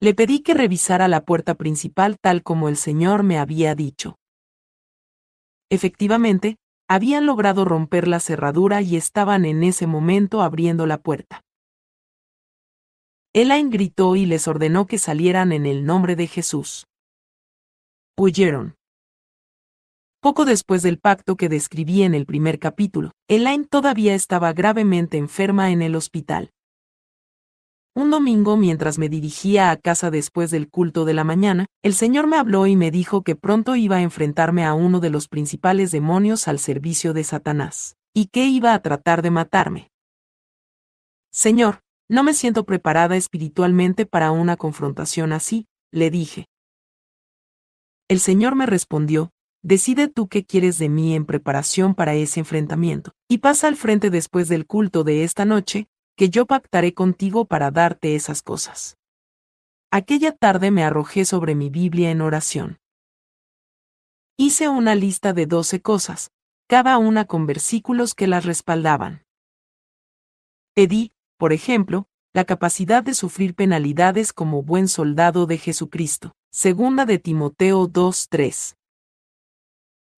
Le 0.00 0.12
pedí 0.12 0.40
que 0.40 0.52
revisara 0.52 1.08
la 1.08 1.24
puerta 1.24 1.54
principal 1.54 2.18
tal 2.20 2.42
como 2.42 2.68
el 2.68 2.76
señor 2.76 3.22
me 3.22 3.38
había 3.38 3.74
dicho. 3.74 4.18
Efectivamente, 5.70 6.58
habían 6.86 7.24
logrado 7.24 7.64
romper 7.64 8.06
la 8.06 8.20
cerradura 8.20 8.82
y 8.82 8.96
estaban 8.96 9.46
en 9.46 9.64
ese 9.64 9.86
momento 9.86 10.42
abriendo 10.42 10.84
la 10.84 10.98
puerta. 10.98 11.40
Elaine 13.32 13.70
gritó 13.70 14.14
y 14.14 14.26
les 14.26 14.46
ordenó 14.46 14.86
que 14.86 14.98
salieran 14.98 15.52
en 15.52 15.64
el 15.64 15.86
nombre 15.86 16.16
de 16.16 16.26
Jesús. 16.26 16.86
Huyeron. 18.18 18.76
Poco 20.26 20.44
después 20.44 20.82
del 20.82 20.98
pacto 20.98 21.36
que 21.36 21.48
describí 21.48 22.02
en 22.02 22.12
el 22.12 22.26
primer 22.26 22.58
capítulo, 22.58 23.12
Elaine 23.28 23.64
todavía 23.64 24.12
estaba 24.16 24.52
gravemente 24.52 25.18
enferma 25.18 25.70
en 25.70 25.82
el 25.82 25.94
hospital. 25.94 26.50
Un 27.94 28.10
domingo, 28.10 28.56
mientras 28.56 28.98
me 28.98 29.08
dirigía 29.08 29.70
a 29.70 29.76
casa 29.76 30.10
después 30.10 30.50
del 30.50 30.68
culto 30.68 31.04
de 31.04 31.14
la 31.14 31.22
mañana, 31.22 31.66
el 31.84 31.94
Señor 31.94 32.26
me 32.26 32.38
habló 32.38 32.66
y 32.66 32.74
me 32.74 32.90
dijo 32.90 33.22
que 33.22 33.36
pronto 33.36 33.76
iba 33.76 33.98
a 33.98 34.02
enfrentarme 34.02 34.64
a 34.64 34.74
uno 34.74 34.98
de 34.98 35.10
los 35.10 35.28
principales 35.28 35.92
demonios 35.92 36.48
al 36.48 36.58
servicio 36.58 37.12
de 37.12 37.22
Satanás, 37.22 37.94
y 38.12 38.26
que 38.26 38.46
iba 38.46 38.74
a 38.74 38.82
tratar 38.82 39.22
de 39.22 39.30
matarme. 39.30 39.92
Señor, 41.30 41.82
no 42.10 42.24
me 42.24 42.34
siento 42.34 42.64
preparada 42.64 43.16
espiritualmente 43.16 44.06
para 44.06 44.32
una 44.32 44.56
confrontación 44.56 45.32
así, 45.32 45.68
le 45.92 46.10
dije. 46.10 46.46
El 48.08 48.18
Señor 48.18 48.56
me 48.56 48.66
respondió, 48.66 49.30
decide 49.62 50.08
tú 50.08 50.28
qué 50.28 50.44
quieres 50.44 50.78
de 50.78 50.88
mí 50.88 51.14
en 51.14 51.26
preparación 51.26 51.94
para 51.94 52.14
ese 52.14 52.40
enfrentamiento, 52.40 53.12
y 53.28 53.38
pasa 53.38 53.68
al 53.68 53.76
frente 53.76 54.10
después 54.10 54.48
del 54.48 54.66
culto 54.66 55.04
de 55.04 55.24
esta 55.24 55.44
noche, 55.44 55.88
que 56.16 56.30
yo 56.30 56.46
pactaré 56.46 56.94
contigo 56.94 57.44
para 57.44 57.70
darte 57.70 58.14
esas 58.14 58.42
cosas. 58.42 58.96
Aquella 59.90 60.32
tarde 60.32 60.70
me 60.70 60.82
arrojé 60.84 61.24
sobre 61.24 61.54
mi 61.54 61.70
Biblia 61.70 62.10
en 62.10 62.20
oración. 62.20 62.78
Hice 64.36 64.68
una 64.68 64.94
lista 64.94 65.32
de 65.32 65.46
doce 65.46 65.80
cosas, 65.80 66.30
cada 66.68 66.98
una 66.98 67.24
con 67.24 67.46
versículos 67.46 68.14
que 68.14 68.26
las 68.26 68.44
respaldaban. 68.44 69.24
Pedí, 70.74 71.12
por 71.38 71.52
ejemplo, 71.52 72.08
la 72.34 72.44
capacidad 72.44 73.02
de 73.02 73.14
sufrir 73.14 73.54
penalidades 73.54 74.34
como 74.34 74.62
buen 74.62 74.88
soldado 74.88 75.46
de 75.46 75.56
Jesucristo. 75.56 76.34
Segunda 76.50 77.06
de 77.06 77.18
Timoteo 77.18 77.88
2.3. 77.88 78.76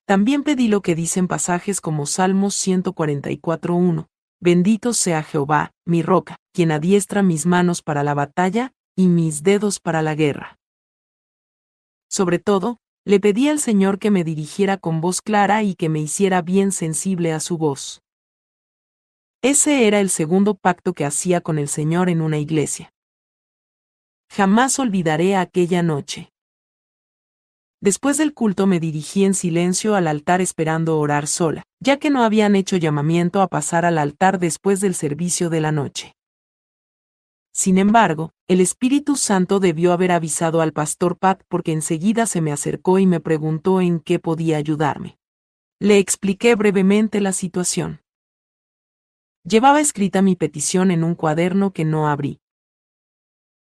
También 0.08 0.42
pedí 0.42 0.68
lo 0.68 0.80
que 0.80 0.94
dicen 0.94 1.28
pasajes 1.28 1.82
como 1.82 2.06
Salmos 2.06 2.54
144.1. 2.66 4.06
Bendito 4.40 4.94
sea 4.94 5.22
Jehová, 5.22 5.72
mi 5.84 6.00
roca, 6.00 6.38
quien 6.54 6.72
adiestra 6.72 7.22
mis 7.22 7.44
manos 7.44 7.82
para 7.82 8.02
la 8.02 8.14
batalla, 8.14 8.72
y 8.96 9.08
mis 9.08 9.42
dedos 9.42 9.80
para 9.80 10.00
la 10.00 10.14
guerra. 10.14 10.56
Sobre 12.08 12.38
todo, 12.38 12.78
le 13.04 13.20
pedí 13.20 13.50
al 13.50 13.60
Señor 13.60 13.98
que 13.98 14.10
me 14.10 14.24
dirigiera 14.24 14.78
con 14.78 15.02
voz 15.02 15.20
clara 15.20 15.62
y 15.62 15.74
que 15.74 15.90
me 15.90 16.00
hiciera 16.00 16.40
bien 16.40 16.72
sensible 16.72 17.34
a 17.34 17.40
su 17.40 17.58
voz. 17.58 18.00
Ese 19.42 19.86
era 19.86 20.00
el 20.00 20.08
segundo 20.08 20.54
pacto 20.54 20.94
que 20.94 21.04
hacía 21.04 21.42
con 21.42 21.58
el 21.58 21.68
Señor 21.68 22.08
en 22.08 22.22
una 22.22 22.38
iglesia. 22.38 22.94
Jamás 24.30 24.78
olvidaré 24.78 25.36
aquella 25.36 25.82
noche. 25.82 26.30
Después 27.80 28.16
del 28.16 28.34
culto 28.34 28.66
me 28.66 28.80
dirigí 28.80 29.24
en 29.24 29.34
silencio 29.34 29.94
al 29.94 30.08
altar 30.08 30.40
esperando 30.40 30.98
orar 30.98 31.28
sola, 31.28 31.62
ya 31.78 31.98
que 31.98 32.10
no 32.10 32.24
habían 32.24 32.56
hecho 32.56 32.76
llamamiento 32.76 33.40
a 33.40 33.46
pasar 33.46 33.84
al 33.84 33.98
altar 33.98 34.40
después 34.40 34.80
del 34.80 34.94
servicio 34.94 35.48
de 35.48 35.60
la 35.60 35.70
noche. 35.70 36.16
Sin 37.52 37.78
embargo, 37.78 38.32
el 38.48 38.60
Espíritu 38.60 39.16
Santo 39.16 39.60
debió 39.60 39.92
haber 39.92 40.10
avisado 40.10 40.60
al 40.60 40.72
pastor 40.72 41.16
Pat 41.18 41.42
porque 41.48 41.72
enseguida 41.72 42.26
se 42.26 42.40
me 42.40 42.52
acercó 42.52 42.98
y 42.98 43.06
me 43.06 43.20
preguntó 43.20 43.80
en 43.80 44.00
qué 44.00 44.18
podía 44.18 44.56
ayudarme. 44.56 45.18
Le 45.80 45.98
expliqué 45.98 46.56
brevemente 46.56 47.20
la 47.20 47.32
situación. 47.32 48.00
Llevaba 49.44 49.80
escrita 49.80 50.20
mi 50.20 50.34
petición 50.34 50.90
en 50.90 51.04
un 51.04 51.14
cuaderno 51.14 51.72
que 51.72 51.84
no 51.84 52.08
abrí. 52.08 52.40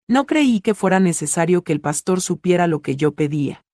No 0.08 0.26
creí 0.26 0.62
que 0.62 0.74
fuera 0.74 1.02
necesario 1.02 1.64
que 1.64 1.74
el 1.74 1.82
pastor 1.82 2.22
supiera 2.22 2.68
lo 2.68 2.82
que 2.82 2.96
yo 2.96 3.14
pedía. 3.14 3.67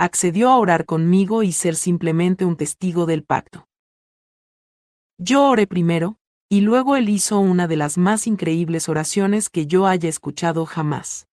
Accedió 0.00 0.50
a 0.50 0.58
orar 0.58 0.84
conmigo 0.84 1.42
y 1.42 1.50
ser 1.50 1.74
simplemente 1.74 2.44
un 2.44 2.56
testigo 2.56 3.04
del 3.04 3.24
pacto. 3.24 3.66
Yo 5.18 5.48
oré 5.48 5.66
primero, 5.66 6.18
y 6.48 6.60
luego 6.60 6.94
él 6.94 7.08
hizo 7.08 7.40
una 7.40 7.66
de 7.66 7.76
las 7.76 7.98
más 7.98 8.28
increíbles 8.28 8.88
oraciones 8.88 9.50
que 9.50 9.66
yo 9.66 9.88
haya 9.88 10.08
escuchado 10.08 10.66
jamás. 10.66 11.26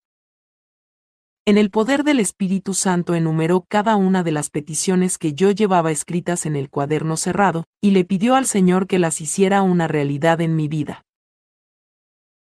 En 1.46 1.60
el 1.60 1.70
poder 1.70 2.04
del 2.04 2.20
Espíritu 2.20 2.74
Santo 2.74 3.14
enumeró 3.14 3.66
cada 3.70 3.96
una 3.98 4.24
de 4.24 4.32
las 4.32 4.50
peticiones 4.50 5.20
que 5.20 5.34
yo 5.36 5.52
llevaba 5.52 5.92
escritas 5.92 6.48
en 6.48 6.56
el 6.56 6.72
cuaderno 6.72 7.18
cerrado, 7.18 7.66
y 7.82 7.92
le 7.92 8.04
pidió 8.04 8.34
al 8.34 8.48
Señor 8.48 8.88
que 8.88 8.98
las 8.98 9.22
hiciera 9.22 9.62
una 9.62 9.88
realidad 9.88 10.42
en 10.42 10.56
mi 10.56 10.68
vida. 10.68 11.06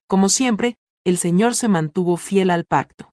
Como 0.09 0.29
siempre, 0.29 0.79
el 1.05 1.17
Señor 1.17 1.55
se 1.55 1.69
mantuvo 1.69 2.17
fiel 2.17 2.51
al 2.51 2.65
pacto. 2.65 3.13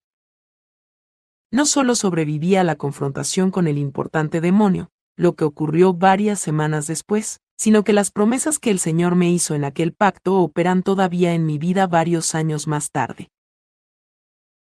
No 1.55 1.65
solo 1.65 1.95
sobreviví 1.95 2.57
a 2.57 2.65
la 2.65 2.75
confrontación 2.75 3.49
con 3.49 3.67
el 3.67 3.77
importante 3.77 4.41
demonio, 4.41 4.89
lo 5.15 5.37
que 5.37 5.45
ocurrió 5.45 5.93
varias 5.93 6.37
semanas 6.37 6.85
después, 6.85 7.39
sino 7.57 7.85
que 7.85 7.93
las 7.93 8.11
promesas 8.11 8.59
que 8.59 8.71
el 8.71 8.77
Señor 8.77 9.15
me 9.15 9.31
hizo 9.31 9.55
en 9.55 9.63
aquel 9.63 9.93
pacto 9.93 10.35
operan 10.35 10.83
todavía 10.83 11.33
en 11.33 11.45
mi 11.45 11.57
vida 11.57 11.87
varios 11.87 12.35
años 12.35 12.67
más 12.67 12.91
tarde. 12.91 13.29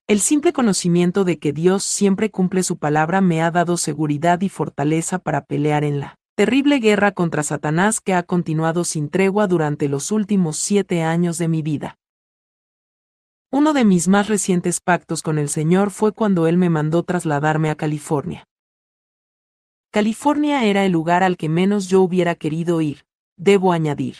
El 0.06 0.20
simple 0.20 0.54
conocimiento 0.54 1.24
de 1.24 1.38
que 1.38 1.52
Dios 1.52 1.84
siempre 1.84 2.30
cumple 2.30 2.62
su 2.62 2.78
palabra 2.78 3.20
me 3.20 3.42
ha 3.42 3.50
dado 3.50 3.76
seguridad 3.76 4.40
y 4.40 4.48
fortaleza 4.48 5.18
para 5.18 5.44
pelear 5.44 5.84
en 5.84 6.00
la 6.00 6.14
terrible 6.36 6.78
guerra 6.78 7.12
contra 7.12 7.42
Satanás 7.42 8.00
que 8.00 8.14
ha 8.14 8.22
continuado 8.22 8.84
sin 8.84 9.10
tregua 9.10 9.46
durante 9.46 9.90
los 9.90 10.10
últimos 10.10 10.56
siete 10.56 11.02
años 11.02 11.36
de 11.36 11.48
mi 11.48 11.60
vida. 11.60 11.98
Uno 13.50 13.72
de 13.72 13.86
mis 13.86 14.08
más 14.08 14.28
recientes 14.28 14.78
pactos 14.78 15.22
con 15.22 15.38
el 15.38 15.48
Señor 15.48 15.90
fue 15.90 16.12
cuando 16.12 16.46
Él 16.46 16.58
me 16.58 16.68
mandó 16.68 17.02
trasladarme 17.02 17.70
a 17.70 17.76
California. 17.76 18.44
California 19.90 20.64
era 20.64 20.84
el 20.84 20.92
lugar 20.92 21.22
al 21.22 21.38
que 21.38 21.48
menos 21.48 21.88
yo 21.88 22.02
hubiera 22.02 22.34
querido 22.34 22.82
ir, 22.82 23.06
debo 23.38 23.72
añadir. 23.72 24.16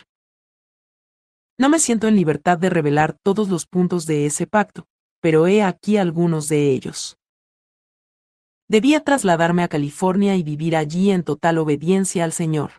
No 1.58 1.68
me 1.68 1.78
siento 1.78 2.08
en 2.08 2.16
libertad 2.16 2.56
de 2.56 2.70
revelar 2.70 3.18
todos 3.22 3.50
los 3.50 3.66
puntos 3.66 4.06
de 4.06 4.24
ese 4.24 4.46
pacto, 4.46 4.86
pero 5.20 5.46
he 5.46 5.62
aquí 5.62 5.98
algunos 5.98 6.48
de 6.48 6.70
ellos. 6.70 7.18
Debía 8.66 9.04
trasladarme 9.04 9.62
a 9.62 9.68
California 9.68 10.36
y 10.36 10.42
vivir 10.42 10.74
allí 10.74 11.10
en 11.10 11.22
total 11.22 11.58
obediencia 11.58 12.24
al 12.24 12.32
Señor. 12.32 12.70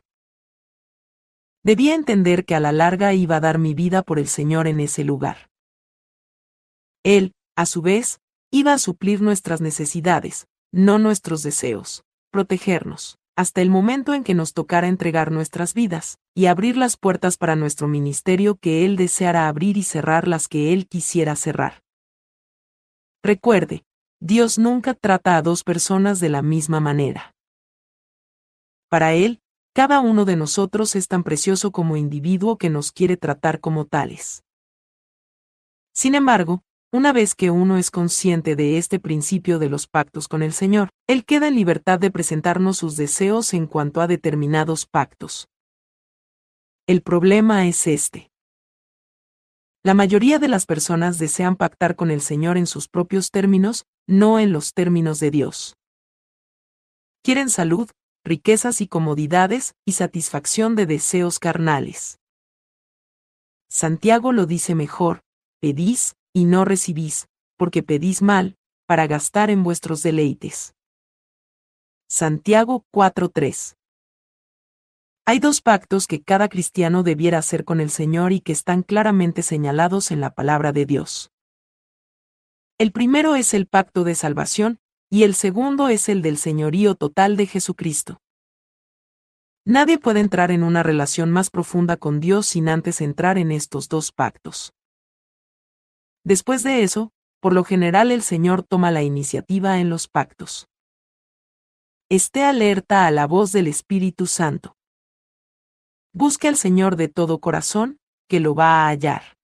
Debía 1.64 1.94
entender 1.94 2.46
que 2.46 2.56
a 2.56 2.60
la 2.60 2.72
larga 2.72 3.14
iba 3.14 3.36
a 3.36 3.40
dar 3.40 3.60
mi 3.60 3.76
vida 3.76 4.02
por 4.02 4.18
el 4.18 4.28
Señor 4.28 4.66
en 4.66 4.80
ese 4.80 5.04
lugar. 5.04 5.49
Él, 7.10 7.34
a 7.56 7.66
su 7.66 7.82
vez, 7.82 8.20
iba 8.52 8.72
a 8.72 8.78
suplir 8.78 9.20
nuestras 9.20 9.62
necesidades, 9.62 10.48
no 10.72 11.00
nuestros 11.00 11.42
deseos, 11.42 12.04
protegernos, 12.30 13.18
hasta 13.36 13.64
el 13.64 13.72
momento 13.72 14.14
en 14.14 14.24
que 14.24 14.36
nos 14.36 14.54
tocara 14.54 14.88
entregar 14.88 15.32
nuestras 15.32 15.74
vidas, 15.74 16.20
y 16.36 16.46
abrir 16.46 16.78
las 16.78 16.98
puertas 16.98 17.38
para 17.38 17.56
nuestro 17.56 17.88
ministerio 17.88 18.58
que 18.58 18.86
Él 18.86 18.96
deseara 18.96 19.48
abrir 19.48 19.76
y 19.76 19.82
cerrar 19.82 20.28
las 20.28 20.48
que 20.48 20.72
Él 20.72 20.88
quisiera 20.88 21.36
cerrar. 21.36 21.82
Recuerde, 23.24 23.86
Dios 24.22 24.60
nunca 24.60 24.94
trata 24.94 25.36
a 25.36 25.42
dos 25.42 25.64
personas 25.64 26.20
de 26.20 26.30
la 26.30 26.44
misma 26.44 26.80
manera. 26.80 27.34
Para 28.88 29.16
Él, 29.16 29.42
cada 29.74 30.00
uno 30.00 30.26
de 30.26 30.36
nosotros 30.36 30.96
es 30.96 31.08
tan 31.08 31.24
precioso 31.24 31.72
como 31.72 31.98
individuo 31.98 32.60
que 32.60 32.70
nos 32.70 32.92
quiere 32.92 33.18
tratar 33.18 33.62
como 33.62 33.86
tales. 33.86 34.44
Sin 35.92 36.14
embargo, 36.14 36.62
una 36.92 37.14
vez 37.14 37.36
que 37.36 37.52
uno 37.52 37.78
es 37.78 37.92
consciente 37.92 38.56
de 38.56 38.78
este 38.78 39.00
principio 39.00 39.60
de 39.60 39.70
los 39.70 39.88
pactos 39.88 40.28
con 40.28 40.42
el 40.42 40.54
Señor, 40.54 40.90
Él 41.08 41.24
queda 41.24 41.48
en 41.48 41.56
libertad 41.56 42.00
de 42.00 42.10
presentarnos 42.10 42.78
sus 42.78 42.96
deseos 42.96 43.54
en 43.54 43.68
cuanto 43.68 44.02
a 44.02 44.08
determinados 44.08 44.88
pactos. 44.88 45.48
El 46.88 47.02
problema 47.04 47.68
es 47.68 47.86
este. 47.86 48.32
La 49.84 49.94
mayoría 49.94 50.40
de 50.40 50.48
las 50.48 50.66
personas 50.66 51.20
desean 51.20 51.56
pactar 51.56 51.96
con 51.96 52.10
el 52.10 52.22
Señor 52.22 52.58
en 52.58 52.66
sus 52.66 52.88
propios 52.88 53.30
términos, 53.30 53.86
no 54.08 54.40
en 54.40 54.52
los 54.52 54.74
términos 54.74 55.20
de 55.20 55.32
Dios. 55.32 55.76
Quieren 57.24 57.50
salud, 57.50 57.90
riquezas 58.26 58.82
y 58.82 58.88
comodidades, 58.88 59.76
y 59.86 59.94
satisfacción 59.94 60.76
de 60.76 60.88
deseos 60.88 61.38
carnales. 61.40 62.18
Santiago 63.70 64.32
lo 64.32 64.48
dice 64.48 64.74
mejor, 64.74 65.22
pedís, 65.62 66.16
y 66.34 66.46
no 66.46 66.66
recibís, 66.66 67.28
porque 67.58 67.84
pedís 67.84 68.22
mal, 68.22 68.58
para 68.86 69.08
gastar 69.08 69.50
en 69.50 69.64
vuestros 69.64 70.04
deleites. 70.04 70.74
Santiago 72.08 72.86
4:3 72.92 73.76
Hay 75.26 75.40
dos 75.40 75.62
pactos 75.62 76.08
que 76.08 76.24
cada 76.24 76.50
cristiano 76.50 77.04
debiera 77.04 77.38
hacer 77.38 77.66
con 77.66 77.82
el 77.82 77.92
Señor 77.92 78.32
y 78.32 78.42
que 78.42 78.52
están 78.52 78.82
claramente 78.82 79.44
señalados 79.44 80.12
en 80.12 80.22
la 80.22 80.34
palabra 80.34 80.72
de 80.72 80.86
Dios. 80.86 81.32
El 82.80 82.92
primero 82.92 83.36
es 83.36 83.54
el 83.54 83.68
pacto 83.68 84.04
de 84.04 84.16
salvación, 84.16 84.80
y 85.10 85.24
el 85.24 85.36
segundo 85.36 85.90
es 85.90 86.10
el 86.10 86.22
del 86.22 86.38
señorío 86.38 86.96
total 86.96 87.36
de 87.36 87.46
Jesucristo. 87.46 88.22
Nadie 89.66 90.00
puede 90.00 90.20
entrar 90.20 90.50
en 90.50 90.64
una 90.64 90.82
relación 90.82 91.30
más 91.30 91.50
profunda 91.50 91.98
con 91.98 92.20
Dios 92.20 92.48
sin 92.48 92.70
antes 92.70 93.02
entrar 93.02 93.38
en 93.38 93.52
estos 93.52 93.90
dos 93.90 94.12
pactos. 94.12 94.74
Después 96.24 96.64
de 96.64 96.84
eso, 96.84 97.12
por 97.40 97.54
lo 97.54 97.64
general 97.64 98.12
el 98.12 98.22
Señor 98.22 98.64
toma 98.64 98.92
la 98.92 99.04
iniciativa 99.04 99.80
en 99.80 99.90
los 99.90 100.08
pactos. 100.08 100.68
Esté 102.10 102.44
alerta 102.44 103.06
a 103.06 103.12
la 103.12 103.28
voz 103.28 103.52
del 103.52 103.68
Espíritu 103.68 104.26
Santo. 104.26 104.76
Busque 106.14 106.48
al 106.48 106.58
Señor 106.58 106.96
de 106.96 107.08
todo 107.08 107.40
corazón, 107.40 108.00
que 108.28 108.40
lo 108.40 108.56
va 108.56 108.84
a 108.84 108.88
hallar. 108.90 109.38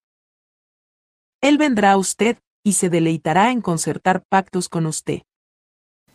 Él 1.42 1.58
vendrá 1.58 1.92
a 1.92 1.98
usted 1.98 2.40
y 2.64 2.74
se 2.74 2.90
deleitará 2.90 3.52
en 3.52 3.62
concertar 3.62 4.24
pactos 4.28 4.68
con 4.68 4.88
usted. 4.88 5.22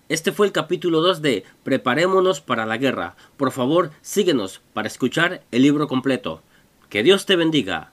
Este 0.08 0.32
fue 0.32 0.48
el 0.48 0.52
capítulo 0.52 1.00
2 1.00 1.22
de 1.22 1.44
Preparémonos 1.62 2.40
para 2.40 2.66
la 2.66 2.78
guerra. 2.78 3.14
Por 3.36 3.52
favor, 3.52 3.92
síguenos 4.02 4.60
para 4.74 4.88
escuchar 4.88 5.44
el 5.52 5.62
libro 5.62 5.86
completo. 5.86 6.42
Que 6.88 7.04
Dios 7.04 7.26
te 7.26 7.36
bendiga. 7.36 7.92